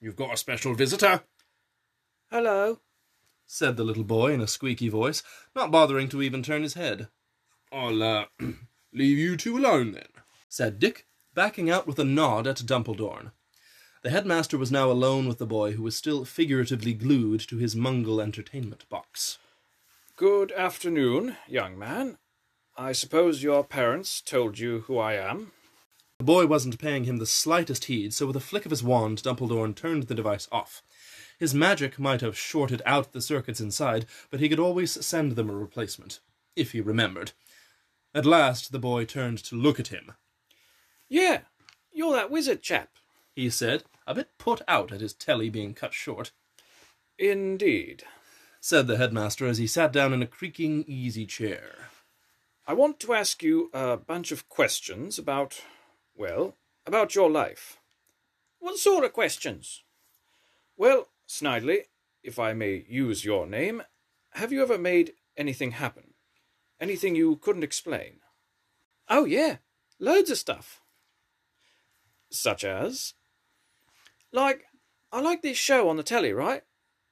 you've 0.00 0.16
got 0.16 0.32
a 0.32 0.38
special 0.38 0.72
visitor. 0.72 1.20
Hello. 2.30 2.78
Said 3.46 3.76
the 3.76 3.84
little 3.84 4.04
boy 4.04 4.32
in 4.32 4.40
a 4.40 4.46
squeaky 4.46 4.88
voice, 4.88 5.22
not 5.54 5.70
bothering 5.70 6.08
to 6.08 6.22
even 6.22 6.42
turn 6.42 6.62
his 6.62 6.72
head. 6.72 7.08
I'll, 7.70 8.02
uh, 8.02 8.24
leave 8.94 9.18
you 9.18 9.36
two 9.36 9.58
alone 9.58 9.92
then. 9.92 10.08
Said 10.48 10.78
Dick, 10.78 11.06
backing 11.34 11.68
out 11.68 11.86
with 11.86 11.98
a 11.98 12.04
nod 12.04 12.46
at 12.46 12.56
Dumpledorne. 12.56 13.32
The 14.00 14.08
headmaster 14.08 14.56
was 14.56 14.72
now 14.72 14.90
alone 14.90 15.28
with 15.28 15.36
the 15.36 15.44
boy, 15.44 15.72
who 15.72 15.82
was 15.82 15.94
still 15.94 16.24
figuratively 16.24 16.94
glued 16.94 17.40
to 17.48 17.58
his 17.58 17.76
Mungle 17.76 18.22
entertainment 18.22 18.88
box. 18.88 19.36
Good 20.16 20.52
afternoon, 20.52 21.36
young 21.46 21.78
man. 21.78 22.16
I 22.80 22.92
suppose 22.92 23.42
your 23.42 23.62
parents 23.62 24.22
told 24.22 24.58
you 24.58 24.84
who 24.86 24.96
I 24.96 25.12
am? 25.12 25.52
The 26.16 26.24
boy 26.24 26.46
wasn't 26.46 26.78
paying 26.78 27.04
him 27.04 27.18
the 27.18 27.26
slightest 27.26 27.84
heed, 27.84 28.14
so 28.14 28.26
with 28.26 28.36
a 28.36 28.40
flick 28.40 28.64
of 28.64 28.70
his 28.70 28.82
wand, 28.82 29.22
Dumpledorne 29.22 29.76
turned 29.76 30.04
the 30.04 30.14
device 30.14 30.48
off. 30.50 30.82
His 31.38 31.52
magic 31.52 31.98
might 31.98 32.22
have 32.22 32.38
shorted 32.38 32.80
out 32.86 33.12
the 33.12 33.20
circuits 33.20 33.60
inside, 33.60 34.06
but 34.30 34.40
he 34.40 34.48
could 34.48 34.58
always 34.58 35.04
send 35.04 35.32
them 35.32 35.50
a 35.50 35.54
replacement, 35.54 36.20
if 36.56 36.72
he 36.72 36.80
remembered. 36.80 37.32
At 38.14 38.24
last 38.24 38.72
the 38.72 38.78
boy 38.78 39.04
turned 39.04 39.44
to 39.44 39.56
look 39.56 39.78
at 39.78 39.88
him. 39.88 40.12
Yeah, 41.06 41.40
you're 41.92 42.14
that 42.14 42.30
wizard 42.30 42.62
chap. 42.62 42.88
He 43.36 43.50
said, 43.50 43.84
a 44.06 44.14
bit 44.14 44.30
put 44.38 44.62
out 44.66 44.90
at 44.90 45.02
his 45.02 45.12
telly 45.12 45.50
being 45.50 45.74
cut 45.74 45.92
short. 45.92 46.30
Indeed. 47.18 48.04
Said 48.58 48.86
the 48.86 48.96
headmaster 48.96 49.46
as 49.46 49.58
he 49.58 49.66
sat 49.66 49.92
down 49.92 50.14
in 50.14 50.22
a 50.22 50.26
creaking 50.26 50.86
easy 50.88 51.26
chair. 51.26 51.90
I 52.70 52.72
want 52.72 53.00
to 53.00 53.14
ask 53.14 53.42
you 53.42 53.68
a 53.74 53.96
bunch 53.96 54.30
of 54.30 54.48
questions 54.48 55.18
about, 55.18 55.60
well, 56.16 56.54
about 56.86 57.16
your 57.16 57.28
life. 57.28 57.80
What 58.60 58.78
sort 58.78 59.04
of 59.04 59.12
questions? 59.12 59.82
Well, 60.76 61.08
Snidely, 61.28 61.86
if 62.22 62.38
I 62.38 62.52
may 62.52 62.84
use 62.88 63.24
your 63.24 63.44
name, 63.44 63.82
have 64.34 64.52
you 64.52 64.62
ever 64.62 64.78
made 64.78 65.14
anything 65.36 65.72
happen? 65.72 66.14
Anything 66.80 67.16
you 67.16 67.34
couldn't 67.34 67.64
explain? 67.64 68.20
Oh, 69.08 69.24
yeah, 69.24 69.56
loads 69.98 70.30
of 70.30 70.38
stuff. 70.38 70.80
Such 72.30 72.62
as? 72.62 73.14
Like, 74.30 74.66
I 75.10 75.20
like 75.20 75.42
this 75.42 75.58
show 75.58 75.88
on 75.88 75.96
the 75.96 76.04
telly, 76.04 76.32
right? 76.32 76.62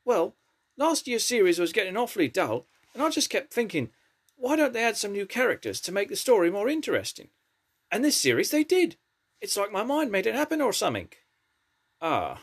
Well, 0.04 0.36
last 0.76 1.08
year's 1.08 1.24
series 1.24 1.58
was 1.58 1.72
getting 1.72 1.96
awfully 1.96 2.28
dull, 2.28 2.66
and 2.94 3.02
I 3.02 3.10
just 3.10 3.28
kept 3.28 3.52
thinking, 3.52 3.90
why 4.38 4.54
don't 4.57 4.73
they 4.73 4.85
add 4.85 4.97
some 4.97 5.12
new 5.12 5.26
characters 5.26 5.80
to 5.83 5.92
make 5.92 6.09
the 6.09 6.16
story 6.16 6.50
more 6.50 6.68
interesting? 6.68 7.28
And 7.90 8.04
this 8.04 8.16
series 8.16 8.50
they 8.50 8.64
did. 8.64 8.97
It's 9.40 9.57
like 9.57 9.73
my 9.73 9.83
mind 9.83 10.12
made 10.12 10.26
it 10.26 10.35
happen 10.35 10.61
or 10.61 10.73
something. 10.73 11.09
Ah. 12.00 12.40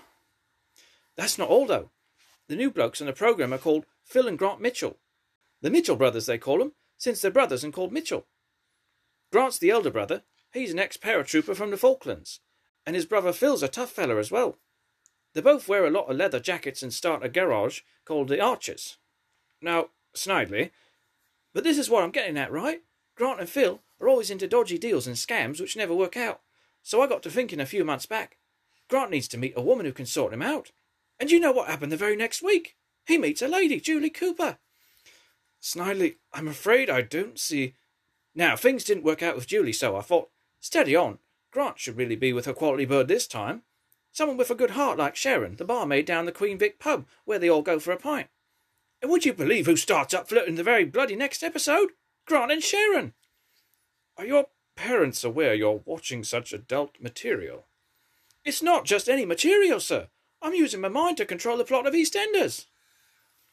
That's 1.16 1.38
not 1.38 1.50
all, 1.50 1.66
though. 1.66 1.92
The 2.48 2.56
new 2.56 2.70
blokes 2.70 3.00
in 3.00 3.08
the 3.08 3.14
programme 3.14 3.54
are 3.54 3.58
called 3.58 3.86
Phil 4.04 4.28
and 4.28 4.38
Grant 4.38 4.60
Mitchell. 4.60 4.98
The 5.62 5.70
Mitchell 5.70 5.96
brothers, 5.96 6.25
they 6.25 6.38
call 6.38 6.60
them, 6.60 6.74
since 6.98 7.22
they're 7.22 7.32
brothers 7.32 7.64
and 7.64 7.74
called 7.74 7.94
Mitchell. 7.94 8.28
Grant's 9.32 9.58
the 9.58 9.72
elder 9.72 9.90
brother. 9.90 10.24
He's 10.52 10.72
an 10.72 10.80
ex-paratrooper 10.80 11.56
from 11.56 11.72
the 11.72 11.78
Falklands. 11.78 12.42
And 12.86 12.96
his 12.96 13.06
brother 13.06 13.34
Phil's 13.34 13.64
a 13.64 13.68
tough 13.68 13.92
feller 13.92 14.20
as 14.20 14.32
well. 14.32 14.58
They 15.34 15.42
both 15.42 15.68
wear 15.68 15.86
a 15.86 15.92
lot 15.92 16.10
of 16.10 16.18
leather 16.18 16.40
jackets 16.40 16.84
and 16.84 16.94
start 16.94 17.24
a 17.24 17.30
garage 17.30 17.82
called 18.06 18.28
the 18.28 18.40
Arches. 18.40 18.98
Now, 19.62 19.90
Snidely, 20.16 20.72
but 21.56 21.64
this 21.64 21.78
is 21.78 21.90
what 21.90 22.04
I'm 22.04 22.12
getting 22.12 22.38
at, 22.38 22.52
right? 22.52 22.82
Grant 23.16 23.40
and 23.40 23.48
Phil 23.48 23.82
are 24.02 24.10
always 24.10 24.30
into 24.30 24.46
dodgy 24.46 24.78
deals 24.78 25.08
and 25.08 25.16
scams 25.16 25.62
which 25.62 25.78
never 25.78 25.96
work 25.96 26.18
out. 26.18 26.42
So 26.84 27.02
I 27.02 27.08
got 27.08 27.24
to 27.24 27.32
thinking 27.32 27.62
a 27.62 27.66
few 27.66 27.86
months 27.86 28.06
back. 28.06 28.38
Grant 28.90 29.10
needs 29.10 29.30
to 29.30 29.38
meet 29.38 29.54
a 29.56 29.62
woman 29.62 29.86
who 29.86 29.94
can 29.94 30.06
sort 30.06 30.34
him 30.34 30.42
out. 30.42 30.72
And 31.18 31.32
you 31.32 31.40
know 31.40 31.54
what 31.54 31.70
happened 31.70 31.94
the 31.94 31.98
very 31.98 32.18
next 32.18 32.44
week? 32.44 32.76
He 33.08 33.18
meets 33.18 33.42
a 33.42 33.48
lady, 33.48 33.80
Julie 33.80 34.10
Cooper. 34.10 34.58
Snidely, 35.62 36.18
I'm 36.34 36.50
afraid 36.50 36.90
I 36.90 37.02
don't 37.02 37.40
see. 37.40 37.76
Now, 38.36 38.58
things 38.58 38.84
didn't 38.84 39.06
work 39.06 39.24
out 39.24 39.36
with 39.36 39.48
Julie, 39.48 39.72
so 39.72 39.96
I 39.96 40.02
thought, 40.02 40.32
steady 40.60 40.94
on. 40.94 41.20
Grant 41.52 41.80
should 41.80 41.96
really 41.96 42.18
be 42.18 42.34
with 42.34 42.50
a 42.50 42.54
quality 42.54 42.84
bird 42.84 43.08
this 43.08 43.28
time. 43.28 43.62
Someone 44.12 44.36
with 44.36 44.52
a 44.52 44.56
good 44.56 44.72
heart 44.72 44.98
like 44.98 45.16
Sharon, 45.16 45.56
the 45.56 45.64
barmaid 45.64 46.06
down 46.06 46.26
the 46.26 46.34
Queen 46.34 46.58
Vic 46.58 46.80
pub, 46.80 47.06
where 47.24 47.40
they 47.40 47.50
all 47.50 47.62
go 47.62 47.80
for 47.80 47.94
a 47.94 47.98
pint. 47.98 48.28
And 49.02 49.12
would 49.12 49.25
you 49.25 49.34
believe 49.34 49.66
who 49.66 49.75
starts 49.75 50.14
up 50.14 50.28
flirting 50.28 50.56
the 50.56 50.64
very 50.64 50.86
bloody 50.86 51.16
next 51.16 51.44
episode? 51.44 51.90
Grant 52.25 52.52
and 52.52 52.64
Sharon. 52.64 53.14
Are 54.18 54.25
your 54.25 54.48
parents 54.75 55.24
aware 55.24 55.54
you're 55.54 55.82
watching 55.86 56.24
such 56.24 56.54
adult 56.54 56.96
material? 57.00 57.66
It's 58.44 58.64
not 58.64 58.86
just 58.86 59.10
any 59.10 59.25
material, 59.25 59.80
sir. 59.80 60.08
I'm 60.42 60.54
using 60.54 60.82
my 60.82 60.90
mind 60.90 61.18
to 61.18 61.25
control 61.25 61.58
the 61.58 61.66
plot 61.66 61.88
of 61.88 61.94
EastEnders. 61.94 62.66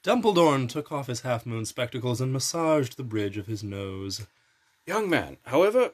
Dumpledorne 0.03 0.69
took 0.69 0.91
off 0.91 1.07
his 1.07 1.21
half 1.21 1.47
moon 1.47 1.65
spectacles 1.65 2.21
and 2.21 2.33
massaged 2.33 2.97
the 2.97 3.05
bridge 3.05 3.39
of 3.39 3.47
his 3.47 3.63
nose. 3.63 4.27
Young 4.87 5.09
man, 5.09 5.37
however 5.47 5.93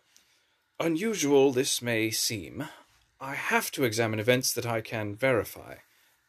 unusual 0.80 1.52
this 1.52 1.82
may 1.82 2.10
seem, 2.10 2.68
I 3.20 3.34
have 3.34 3.70
to 3.72 3.84
examine 3.84 4.20
events 4.20 4.52
that 4.54 4.64
I 4.64 4.80
can 4.80 5.14
verify. 5.14 5.76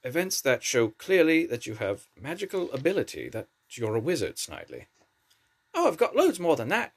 Events 0.03 0.41
that 0.41 0.63
show 0.63 0.89
clearly 0.89 1.45
that 1.45 1.65
you 1.65 1.75
have 1.75 2.07
magical 2.19 2.71
ability, 2.71 3.29
that 3.29 3.47
you're 3.71 3.95
a 3.95 3.99
wizard, 3.99 4.35
Snidely. 4.37 4.85
Oh, 5.73 5.87
I've 5.87 5.97
got 5.97 6.15
loads 6.15 6.39
more 6.39 6.55
than 6.55 6.69
that. 6.69 6.93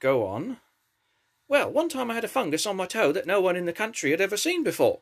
Go 0.00 0.26
on. 0.26 0.58
Well, 1.48 1.70
one 1.70 1.88
time 1.88 2.10
I 2.10 2.14
had 2.14 2.24
a 2.24 2.28
fungus 2.28 2.66
on 2.66 2.76
my 2.76 2.86
toe 2.86 3.10
that 3.12 3.26
no 3.26 3.40
one 3.40 3.56
in 3.56 3.64
the 3.64 3.72
country 3.72 4.10
had 4.10 4.20
ever 4.20 4.36
seen 4.36 4.62
before. 4.62 5.00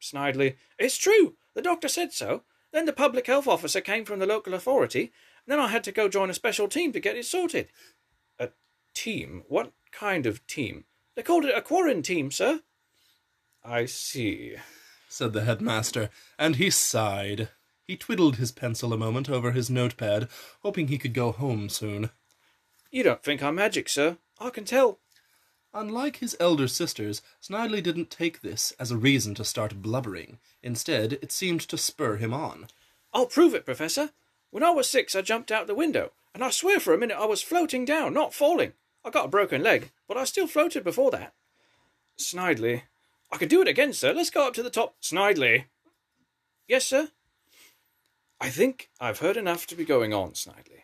Snidely, 0.00 0.56
it's 0.78 0.96
true. 0.96 1.36
The 1.54 1.62
doctor 1.62 1.88
said 1.88 2.12
so. 2.12 2.42
Then 2.72 2.86
the 2.86 2.92
public 2.92 3.26
health 3.26 3.46
officer 3.46 3.82
came 3.82 4.04
from 4.04 4.18
the 4.18 4.26
local 4.26 4.54
authority. 4.54 5.12
And 5.46 5.52
then 5.52 5.60
I 5.60 5.68
had 5.68 5.84
to 5.84 5.92
go 5.92 6.08
join 6.08 6.30
a 6.30 6.34
special 6.34 6.66
team 6.66 6.92
to 6.92 7.00
get 7.00 7.16
it 7.16 7.26
sorted. 7.26 7.68
A 8.38 8.48
team? 8.94 9.44
What 9.48 9.72
kind 9.92 10.24
of 10.24 10.46
team? 10.46 10.84
They 11.14 11.22
called 11.22 11.44
it 11.44 11.56
a 11.56 11.60
quarantine, 11.60 12.30
sir. 12.30 12.62
I 13.62 13.84
see, 13.84 14.56
said 15.12 15.32
the 15.32 15.44
headmaster, 15.44 16.08
and 16.38 16.56
he 16.56 16.70
sighed. 16.70 17.50
He 17.84 17.96
twiddled 17.96 18.36
his 18.36 18.52
pencil 18.52 18.92
a 18.92 18.96
moment 18.96 19.28
over 19.28 19.52
his 19.52 19.68
notepad, 19.68 20.28
hoping 20.62 20.88
he 20.88 20.98
could 20.98 21.12
go 21.12 21.32
home 21.32 21.68
soon. 21.68 22.10
You 22.90 23.02
don't 23.02 23.22
think 23.22 23.42
I'm 23.42 23.56
magic, 23.56 23.88
sir. 23.88 24.16
I 24.38 24.50
can 24.50 24.64
tell. 24.64 24.98
Unlike 25.74 26.16
his 26.16 26.36
elder 26.38 26.68
sisters, 26.68 27.22
Snidely 27.40 27.82
didn't 27.82 28.10
take 28.10 28.40
this 28.40 28.72
as 28.78 28.90
a 28.90 28.96
reason 28.96 29.34
to 29.36 29.44
start 29.44 29.80
blubbering. 29.80 30.38
Instead, 30.62 31.14
it 31.14 31.32
seemed 31.32 31.60
to 31.62 31.78
spur 31.78 32.16
him 32.16 32.34
on. 32.34 32.68
I'll 33.14 33.26
prove 33.26 33.54
it, 33.54 33.64
Professor. 33.64 34.10
When 34.50 34.62
I 34.62 34.70
was 34.70 34.88
six, 34.88 35.14
I 35.14 35.22
jumped 35.22 35.50
out 35.50 35.66
the 35.66 35.74
window, 35.74 36.12
and 36.34 36.44
I 36.44 36.50
swear 36.50 36.80
for 36.80 36.92
a 36.92 36.98
minute 36.98 37.16
I 37.18 37.26
was 37.26 37.42
floating 37.42 37.84
down, 37.84 38.12
not 38.14 38.34
falling. 38.34 38.74
I 39.04 39.10
got 39.10 39.26
a 39.26 39.28
broken 39.28 39.62
leg, 39.62 39.90
but 40.06 40.16
I 40.16 40.24
still 40.24 40.46
floated 40.46 40.84
before 40.84 41.10
that. 41.10 41.34
Snidely. 42.18 42.82
I 43.32 43.38
can 43.38 43.48
do 43.48 43.62
it 43.62 43.68
again, 43.68 43.94
sir. 43.94 44.12
Let's 44.12 44.28
go 44.28 44.46
up 44.46 44.52
to 44.54 44.62
the 44.62 44.68
top. 44.70 44.96
Snidely. 45.02 45.64
Yes, 46.68 46.86
sir. 46.86 47.08
I 48.38 48.50
think 48.50 48.90
I've 49.00 49.20
heard 49.20 49.38
enough 49.38 49.66
to 49.68 49.74
be 49.74 49.86
going 49.86 50.12
on, 50.12 50.32
Snidely. 50.32 50.82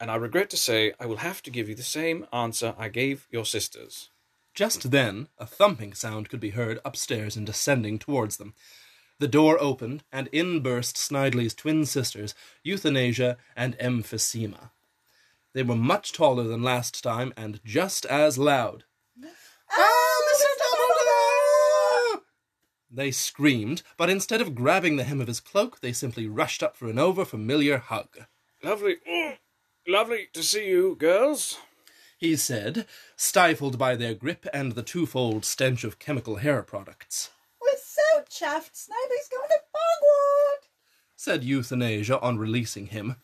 And 0.00 0.10
I 0.10 0.16
regret 0.16 0.48
to 0.50 0.56
say 0.56 0.94
I 0.98 1.04
will 1.04 1.18
have 1.18 1.42
to 1.42 1.50
give 1.50 1.68
you 1.68 1.74
the 1.74 1.82
same 1.82 2.26
answer 2.32 2.74
I 2.78 2.88
gave 2.88 3.28
your 3.30 3.44
sisters. 3.44 4.08
Just 4.54 4.92
then, 4.92 5.28
a 5.38 5.46
thumping 5.46 5.92
sound 5.92 6.30
could 6.30 6.40
be 6.40 6.50
heard 6.50 6.80
upstairs 6.84 7.36
and 7.36 7.44
descending 7.44 7.98
towards 7.98 8.38
them. 8.38 8.54
The 9.18 9.28
door 9.28 9.58
opened, 9.60 10.04
and 10.10 10.28
in 10.28 10.60
burst 10.60 10.96
Snidely's 10.96 11.54
twin 11.54 11.84
sisters, 11.84 12.34
Euthanasia 12.62 13.36
and 13.56 13.76
Emphysema. 13.78 14.70
They 15.52 15.62
were 15.62 15.76
much 15.76 16.12
taller 16.12 16.44
than 16.44 16.62
last 16.62 17.02
time 17.02 17.32
and 17.36 17.60
just 17.64 18.06
as 18.06 18.38
loud. 18.38 18.84
Mr. 19.18 19.26
Dumpledorne! 19.70 20.13
They 22.94 23.10
screamed, 23.10 23.82
but 23.96 24.08
instead 24.08 24.40
of 24.40 24.54
grabbing 24.54 24.94
the 24.94 25.02
hem 25.02 25.20
of 25.20 25.26
his 25.26 25.40
cloak, 25.40 25.80
they 25.80 25.92
simply 25.92 26.28
rushed 26.28 26.62
up 26.62 26.76
for 26.76 26.86
an 26.88 26.96
over 26.96 27.24
familiar 27.24 27.78
hug. 27.78 28.26
Lovely, 28.62 28.98
mm, 29.08 29.36
lovely 29.88 30.28
to 30.32 30.44
see 30.44 30.68
you, 30.68 30.94
girls. 30.94 31.58
He 32.18 32.36
said, 32.36 32.86
stifled 33.16 33.78
by 33.78 33.96
their 33.96 34.14
grip 34.14 34.46
and 34.54 34.72
the 34.72 34.84
twofold 34.84 35.44
stench 35.44 35.82
of 35.82 35.98
chemical 35.98 36.36
hair 36.36 36.62
products. 36.62 37.30
We're 37.60 37.76
so 37.76 38.22
chuffed. 38.30 38.76
Snidely's 38.76 39.28
going 39.28 39.48
to 39.48 39.60
Bogwart. 39.72 40.68
said 41.16 41.42
Euthanasia 41.42 42.20
on 42.20 42.38
releasing 42.38 42.86
him. 42.86 43.16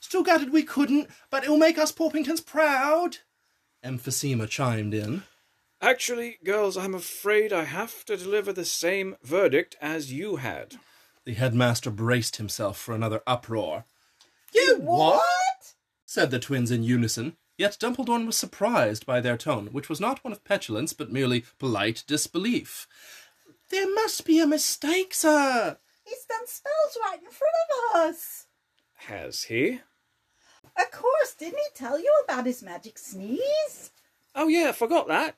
Still 0.00 0.22
gutted 0.22 0.52
we 0.52 0.64
couldn't, 0.64 1.08
but 1.30 1.44
it'll 1.44 1.56
make 1.56 1.78
us 1.78 1.92
Porpingtons 1.92 2.44
proud. 2.44 3.18
Emphysema 3.82 4.46
chimed 4.46 4.92
in. 4.92 5.22
Actually, 5.80 6.38
girls, 6.44 6.76
I'm 6.76 6.94
afraid 6.94 7.52
I 7.52 7.64
have 7.64 8.04
to 8.06 8.16
deliver 8.16 8.52
the 8.52 8.64
same 8.64 9.16
verdict 9.22 9.76
as 9.80 10.12
you 10.12 10.36
had. 10.36 10.74
The 11.24 11.34
headmaster 11.34 11.90
braced 11.90 12.36
himself 12.36 12.78
for 12.78 12.94
another 12.94 13.22
uproar. 13.26 13.84
You 14.52 14.78
what? 14.80 15.74
said 16.04 16.30
the 16.30 16.38
twins 16.40 16.70
in 16.70 16.82
unison. 16.82 17.36
Yet 17.56 17.76
Dumpledorne 17.80 18.26
was 18.26 18.36
surprised 18.36 19.04
by 19.04 19.20
their 19.20 19.36
tone, 19.36 19.68
which 19.72 19.88
was 19.88 20.00
not 20.00 20.22
one 20.22 20.32
of 20.32 20.44
petulance, 20.44 20.92
but 20.92 21.12
merely 21.12 21.44
polite 21.58 22.04
disbelief. 22.06 22.86
There 23.70 23.92
must 23.94 24.24
be 24.24 24.40
a 24.40 24.46
mistake, 24.46 25.12
sir. 25.12 25.76
He's 26.04 26.24
done 26.24 26.46
spells 26.46 26.98
right 27.04 27.18
in 27.18 27.30
front 27.30 27.54
of 27.68 27.96
us. 27.96 28.46
Has 28.94 29.44
he? 29.44 29.80
Of 30.76 30.90
course, 30.92 31.34
didn't 31.38 31.58
he 31.58 31.68
tell 31.74 31.98
you 31.98 32.12
about 32.24 32.46
his 32.46 32.62
magic 32.62 32.96
sneeze? 32.96 33.90
Oh, 34.34 34.48
yeah, 34.48 34.68
I 34.68 34.72
forgot 34.72 35.08
that. 35.08 35.36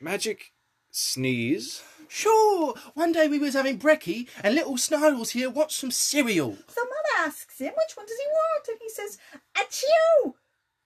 Magic 0.00 0.52
sneeze. 0.90 1.82
Sure, 2.08 2.74
one 2.94 3.12
day 3.12 3.28
we 3.28 3.38
was 3.38 3.52
having 3.52 3.78
brekkie, 3.78 4.28
and 4.42 4.54
little 4.54 4.78
Snarls 4.78 5.30
here 5.30 5.50
wants 5.50 5.74
some 5.74 5.90
cereal. 5.90 6.56
So 6.68 6.82
Mother 6.82 7.28
asks 7.28 7.58
him 7.58 7.72
which 7.76 7.96
one 7.96 8.06
does 8.06 8.16
he 8.16 8.26
want, 8.26 8.68
and 8.68 8.78
he 8.80 8.88
says, 8.88 9.18
Achoo! 9.54 10.34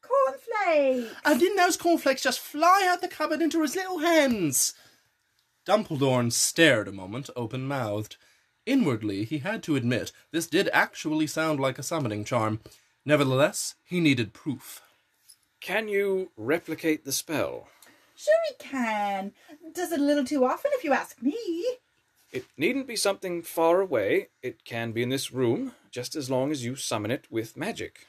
Cornflakes. 0.03 1.17
And 1.25 1.41
didn't 1.41 1.57
those 1.57 1.77
cornflakes 1.77 2.23
just 2.23 2.41
fly 2.41 2.87
out 2.91 3.01
the 3.01 3.09
cupboard 3.09 3.41
into 3.41 3.63
his 3.63 3.77
little 3.77 4.01
hands? 4.01 4.75
Dumpledorne 5.65 6.33
stared 6.33 6.89
a 6.89 6.93
moment, 6.93 7.31
open 7.37 7.67
mouthed. 7.67 8.17
Inwardly, 8.67 9.25
he 9.25 9.39
had 9.39 9.63
to 9.63 9.77
admit 9.77 10.11
this 10.33 10.47
did 10.47 10.69
actually 10.73 11.29
sound 11.29 11.61
like 11.61 11.79
a 11.79 11.83
summoning 11.83 12.25
charm. 12.25 12.61
Nevertheless, 13.05 13.77
he 13.85 14.01
needed 14.01 14.35
proof. 14.35 14.83
Can 15.61 15.89
you 15.89 16.33
replicate 16.37 17.05
the 17.05 17.13
spell? 17.13 17.69
Sure 18.15 18.35
he 18.49 18.55
can. 18.59 19.33
Does 19.73 19.93
it 19.93 20.01
a 20.01 20.05
little 20.05 20.25
too 20.25 20.45
often 20.45 20.71
if 20.75 20.85
you 20.85 20.93
ask 20.93 21.21
me. 21.23 21.37
It 22.33 22.47
needn't 22.57 22.87
be 22.87 22.97
something 22.97 23.43
far 23.43 23.81
away. 23.81 24.29
It 24.43 24.65
can 24.65 24.93
be 24.93 25.03
in 25.03 25.09
this 25.09 25.33
room, 25.33 25.73
just 25.91 26.17
as 26.17 26.31
long 26.31 26.51
as 26.51 26.65
you 26.65 26.75
summon 26.75 27.11
it 27.11 27.31
with 27.31 27.57
magic. 27.57 28.07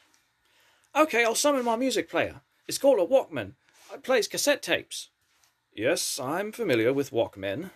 Okay, 0.95 1.23
I'll 1.23 1.35
summon 1.35 1.65
my 1.65 1.75
music 1.75 2.09
player. 2.09 2.41
It's 2.67 2.77
called 2.77 2.99
a 2.99 3.05
Walkman. 3.05 3.53
It 3.93 4.03
plays 4.03 4.27
cassette 4.27 4.63
tapes. 4.63 5.09
Yes, 5.73 6.19
I'm 6.19 6.51
familiar 6.51 6.93
with 6.93 7.11
Walkmen. 7.11 7.69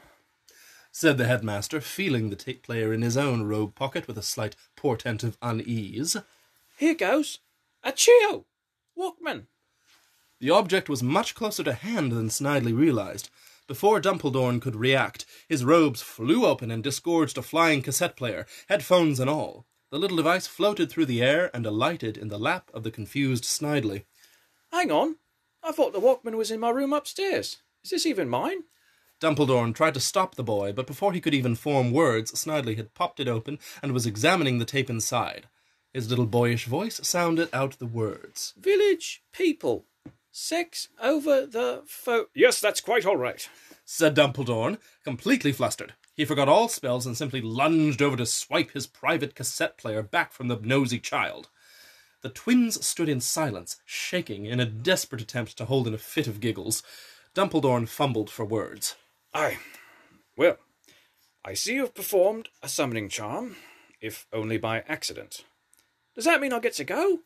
said 0.91 1.17
the 1.17 1.27
headmaster, 1.27 1.81
feeling 1.81 2.29
the 2.29 2.35
tape 2.35 2.63
player 2.63 2.93
in 2.93 3.01
his 3.01 3.17
own 3.17 3.43
robe 3.43 3.75
pocket 3.75 4.07
with 4.07 4.17
a 4.17 4.23
slight 4.23 4.55
portent 4.75 5.23
of 5.23 5.37
unease. 5.41 6.17
Here 6.77 6.95
goes. 6.95 7.39
Achoo! 7.85 8.45
Walkman. 8.97 9.47
The 10.39 10.49
object 10.49 10.87
was 10.87 11.03
much 11.03 11.35
closer 11.35 11.63
to 11.63 11.73
hand 11.73 12.11
than 12.11 12.29
Snidely 12.29 12.75
realized. 12.75 13.29
Before 13.67 13.99
Dumpledorne 13.99 14.61
could 14.61 14.75
react, 14.75 15.25
his 15.47 15.65
robes 15.65 16.01
flew 16.01 16.45
open 16.45 16.71
and 16.71 16.83
disgorged 16.83 17.37
a 17.37 17.41
flying 17.41 17.81
cassette 17.81 18.15
player, 18.15 18.45
headphones 18.67 19.19
and 19.19 19.29
all. 19.29 19.65
The 19.91 19.99
little 19.99 20.17
device 20.17 20.47
floated 20.47 20.89
through 20.89 21.07
the 21.07 21.21
air 21.21 21.51
and 21.53 21.65
alighted 21.65 22.17
in 22.17 22.29
the 22.29 22.39
lap 22.39 22.71
of 22.73 22.83
the 22.83 22.91
confused 22.91 23.43
Snidely. 23.43 24.05
Hang 24.71 24.91
on. 24.91 25.17
I 25.61 25.71
thought 25.71 25.93
the 25.93 25.99
Walkman 25.99 26.37
was 26.37 26.51
in 26.51 26.59
my 26.59 26.69
room 26.69 26.93
upstairs. 26.93 27.57
Is 27.83 27.89
this 27.89 28.05
even 28.05 28.29
mine? 28.29 28.63
Dumpledorne 29.19 29.73
tried 29.73 29.95
to 29.95 29.99
stop 29.99 30.35
the 30.35 30.43
boy, 30.43 30.71
but 30.71 30.87
before 30.87 31.11
he 31.11 31.19
could 31.19 31.33
even 31.33 31.55
form 31.55 31.91
words, 31.91 32.31
Snidely 32.31 32.77
had 32.77 32.93
popped 32.93 33.19
it 33.19 33.27
open 33.27 33.59
and 33.83 33.91
was 33.91 34.05
examining 34.05 34.57
the 34.57 34.65
tape 34.65 34.89
inside. 34.89 35.47
His 35.93 36.09
little 36.09 36.27
boyish 36.27 36.65
voice 36.65 37.01
sounded 37.03 37.49
out 37.51 37.77
the 37.79 37.85
words. 37.85 38.53
Village 38.57 39.21
people. 39.33 39.85
Sex 40.31 40.89
over 41.01 41.45
the 41.45 41.83
phone. 41.85 42.25
Yes, 42.35 42.59
that's 42.59 42.81
quite 42.81 43.05
all 43.05 43.17
right. 43.17 43.49
said 43.83 44.15
Dumpledorne, 44.15 44.77
completely 45.03 45.51
flustered. 45.51 45.93
He 46.15 46.25
forgot 46.25 46.49
all 46.49 46.67
spells 46.67 47.05
and 47.05 47.17
simply 47.17 47.41
lunged 47.41 48.01
over 48.01 48.17
to 48.17 48.25
swipe 48.25 48.71
his 48.71 48.87
private 48.87 49.35
cassette 49.35 49.77
player 49.77 50.03
back 50.03 50.31
from 50.31 50.47
the 50.47 50.59
nosy 50.61 50.99
child. 50.99 51.49
The 52.21 52.29
twins 52.29 52.85
stood 52.85 53.07
in 53.07 53.21
silence, 53.21 53.77
shaking 53.85 54.45
in 54.45 54.59
a 54.59 54.65
desperate 54.65 55.21
attempt 55.21 55.57
to 55.57 55.65
hold 55.65 55.87
in 55.87 55.93
a 55.93 55.97
fit 55.97 56.27
of 56.27 56.41
giggles. 56.41 56.83
Dumpledorne 57.33 57.87
fumbled 57.87 58.29
for 58.29 58.43
words. 58.43 58.95
Aye. 59.33 59.57
Well, 60.35 60.57
I 61.45 61.53
see 61.53 61.75
you've 61.75 61.95
performed 61.95 62.49
a 62.61 62.67
summoning 62.67 63.07
charm, 63.07 63.55
if 64.01 64.27
only 64.33 64.57
by 64.57 64.83
accident. 64.87 65.45
Does 66.15 66.25
that 66.25 66.41
mean 66.41 66.51
I 66.51 66.59
get 66.59 66.73
to 66.73 66.83
go? 66.83 67.19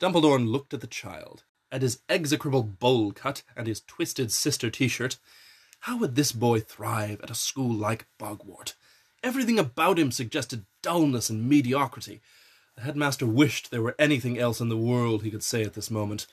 Dumpledorne 0.00 0.48
looked 0.48 0.74
at 0.74 0.80
the 0.80 0.86
child, 0.86 1.44
at 1.70 1.82
his 1.82 2.00
execrable 2.08 2.62
bowl 2.62 3.12
cut 3.12 3.42
and 3.56 3.66
his 3.66 3.80
twisted 3.80 4.32
sister 4.32 4.70
t 4.70 4.88
shirt. 4.88 5.18
How 5.80 5.98
would 5.98 6.14
this 6.14 6.32
boy 6.32 6.60
thrive 6.60 7.20
at 7.22 7.30
a 7.30 7.34
school 7.34 7.72
like 7.72 8.06
Bogwart? 8.18 8.74
Everything 9.22 9.58
about 9.58 9.98
him 9.98 10.10
suggested 10.10 10.66
dullness 10.82 11.30
and 11.30 11.48
mediocrity. 11.48 12.20
The 12.76 12.82
headmaster 12.82 13.26
wished 13.26 13.70
there 13.70 13.82
were 13.82 13.96
anything 13.98 14.38
else 14.38 14.60
in 14.60 14.68
the 14.68 14.76
world 14.76 15.22
he 15.22 15.30
could 15.30 15.42
say 15.42 15.62
at 15.62 15.74
this 15.74 15.90
moment. 15.90 16.26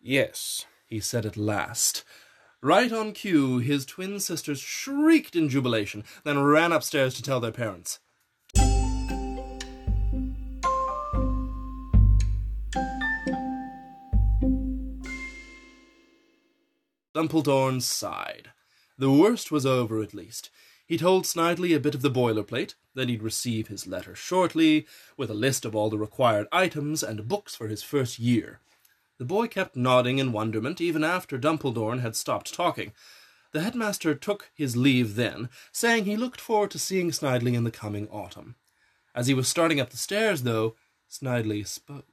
Yes. 0.00 0.66
He 0.86 1.00
said 1.00 1.24
at 1.24 1.36
last. 1.36 2.02
Right 2.62 2.92
on 2.92 3.12
cue, 3.12 3.58
his 3.58 3.86
twin 3.86 4.20
sisters 4.20 4.60
shrieked 4.60 5.36
in 5.36 5.48
jubilation, 5.48 6.04
then 6.24 6.42
ran 6.42 6.72
upstairs 6.72 7.14
to 7.14 7.22
tell 7.22 7.40
their 7.40 7.52
parents. 7.52 8.00
Dumpledorne 17.20 17.82
sighed. 17.82 18.48
The 18.96 19.10
worst 19.10 19.52
was 19.52 19.66
over, 19.66 20.02
at 20.02 20.14
least. 20.14 20.48
He 20.86 20.96
told 20.96 21.26
Snidely 21.26 21.76
a 21.76 21.80
bit 21.80 21.94
of 21.94 22.00
the 22.00 22.10
boilerplate, 22.10 22.76
then 22.94 23.08
he'd 23.08 23.22
receive 23.22 23.68
his 23.68 23.86
letter 23.86 24.14
shortly, 24.14 24.86
with 25.18 25.28
a 25.28 25.34
list 25.34 25.66
of 25.66 25.76
all 25.76 25.90
the 25.90 25.98
required 25.98 26.46
items 26.50 27.02
and 27.02 27.28
books 27.28 27.54
for 27.54 27.68
his 27.68 27.82
first 27.82 28.18
year. 28.18 28.60
The 29.18 29.26
boy 29.26 29.48
kept 29.48 29.76
nodding 29.76 30.18
in 30.18 30.32
wonderment 30.32 30.80
even 30.80 31.04
after 31.04 31.36
Dumpledorne 31.36 32.00
had 32.00 32.16
stopped 32.16 32.54
talking. 32.54 32.92
The 33.52 33.60
headmaster 33.60 34.14
took 34.14 34.50
his 34.54 34.74
leave 34.74 35.14
then, 35.14 35.50
saying 35.72 36.06
he 36.06 36.16
looked 36.16 36.40
forward 36.40 36.70
to 36.70 36.78
seeing 36.78 37.10
Snidely 37.10 37.52
in 37.52 37.64
the 37.64 37.70
coming 37.70 38.08
autumn. 38.08 38.54
As 39.14 39.26
he 39.26 39.34
was 39.34 39.46
starting 39.46 39.78
up 39.78 39.90
the 39.90 39.98
stairs, 39.98 40.44
though, 40.44 40.74
Snidely 41.10 41.66
spoke. 41.66 42.06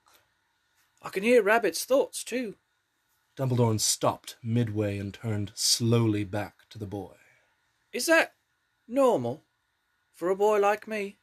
I 1.01 1.07
can 1.07 1.23
hear 1.23 1.41
Rabbit's 1.41 1.85
thoughts, 1.85 2.25
too. 2.25 2.55
Dumpledorne 3.37 3.79
stopped 3.79 4.35
midway 4.41 4.97
and 4.97 5.13
turned 5.13 5.51
slowly 5.53 6.23
back 6.23 6.67
to 6.71 6.79
the 6.79 6.87
boy. 6.87 7.13
Is 7.93 8.07
that 8.07 8.33
normal 8.87 9.43
for 10.15 10.29
a 10.29 10.35
boy 10.35 10.59
like 10.59 10.87
me? 10.87 11.19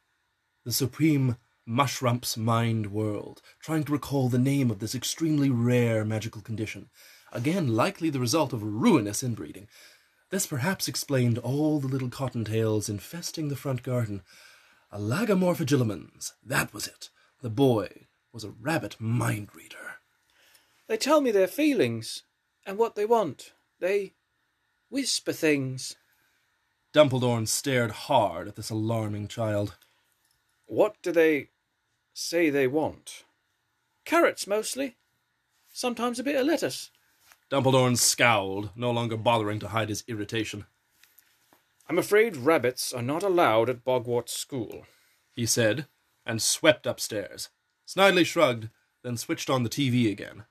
The 0.63 0.71
supreme 0.71 1.35
Mushrump's 1.67 2.37
mind 2.37 2.87
whirled, 2.87 3.41
trying 3.59 3.83
to 3.83 3.91
recall 3.91 4.29
the 4.29 4.37
name 4.37 4.71
of 4.71 4.79
this 4.79 4.95
extremely 4.95 5.49
rare 5.49 6.05
magical 6.05 6.41
condition, 6.41 6.89
again 7.33 7.75
likely 7.75 8.09
the 8.09 8.19
result 8.19 8.53
of 8.53 8.63
ruinous 8.63 9.21
inbreeding. 9.21 9.67
This 10.29 10.47
perhaps 10.47 10.87
explained 10.87 11.37
all 11.37 11.79
the 11.79 11.87
little 11.87 12.09
cottontails 12.09 12.87
infesting 12.87 13.49
the 13.49 13.55
front 13.55 13.83
garden. 13.83 14.21
Alagomorphogilimens, 14.93 16.31
that 16.45 16.73
was 16.73 16.87
it. 16.87 17.09
The 17.41 17.49
boy 17.49 18.07
was 18.31 18.43
a 18.43 18.53
rabbit 18.61 18.95
mind 18.99 19.49
reader. 19.53 19.84
They 20.87 20.97
tell 20.97 21.21
me 21.21 21.31
their 21.31 21.47
feelings 21.47 22.23
and 22.65 22.77
what 22.77 22.95
they 22.95 23.05
want. 23.05 23.53
They 23.79 24.13
whisper 24.89 25.33
things. 25.33 25.95
Dumpledorne 26.93 27.47
stared 27.47 27.91
hard 27.91 28.47
at 28.47 28.55
this 28.55 28.69
alarming 28.69 29.27
child. 29.27 29.77
What 30.65 30.95
do 31.01 31.11
they 31.11 31.49
say 32.13 32.49
they 32.49 32.67
want? 32.67 33.25
Carrots 34.05 34.47
mostly. 34.47 34.95
Sometimes 35.73 36.19
a 36.19 36.23
bit 36.23 36.35
of 36.35 36.47
lettuce. 36.47 36.91
Dumpledorne 37.49 37.97
scowled, 37.97 38.69
no 38.75 38.91
longer 38.91 39.17
bothering 39.17 39.59
to 39.59 39.69
hide 39.69 39.89
his 39.89 40.03
irritation. 40.07 40.65
I'm 41.87 41.99
afraid 41.99 42.37
rabbits 42.37 42.93
are 42.93 43.01
not 43.01 43.21
allowed 43.21 43.69
at 43.69 43.83
Bogwart 43.83 44.29
School, 44.29 44.85
he 45.33 45.45
said, 45.45 45.87
and 46.25 46.41
swept 46.41 46.87
upstairs. 46.87 47.49
Snidely 47.87 48.25
shrugged, 48.25 48.69
then 49.03 49.17
switched 49.17 49.49
on 49.49 49.63
the 49.63 49.69
TV 49.69 50.11
again. 50.11 50.45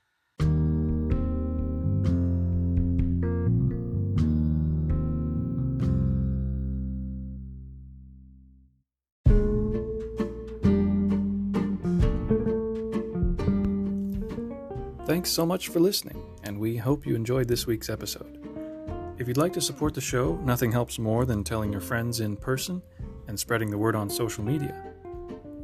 Thanks 15.25 15.33
so 15.33 15.43
much 15.43 15.69
for 15.69 15.79
listening, 15.79 16.21
and 16.43 16.59
we 16.59 16.77
hope 16.77 17.03
you 17.03 17.15
enjoyed 17.15 17.47
this 17.47 17.65
week's 17.65 17.89
episode. 17.89 18.37
If 19.17 19.27
you'd 19.27 19.37
like 19.37 19.53
to 19.53 19.61
support 19.61 19.95
the 19.95 20.01
show, 20.01 20.35
nothing 20.43 20.71
helps 20.71 20.99
more 20.99 21.25
than 21.25 21.43
telling 21.43 21.71
your 21.71 21.81
friends 21.81 22.19
in 22.19 22.37
person 22.37 22.79
and 23.27 23.39
spreading 23.39 23.71
the 23.71 23.77
word 23.79 23.95
on 23.95 24.07
social 24.07 24.43
media. 24.43 24.79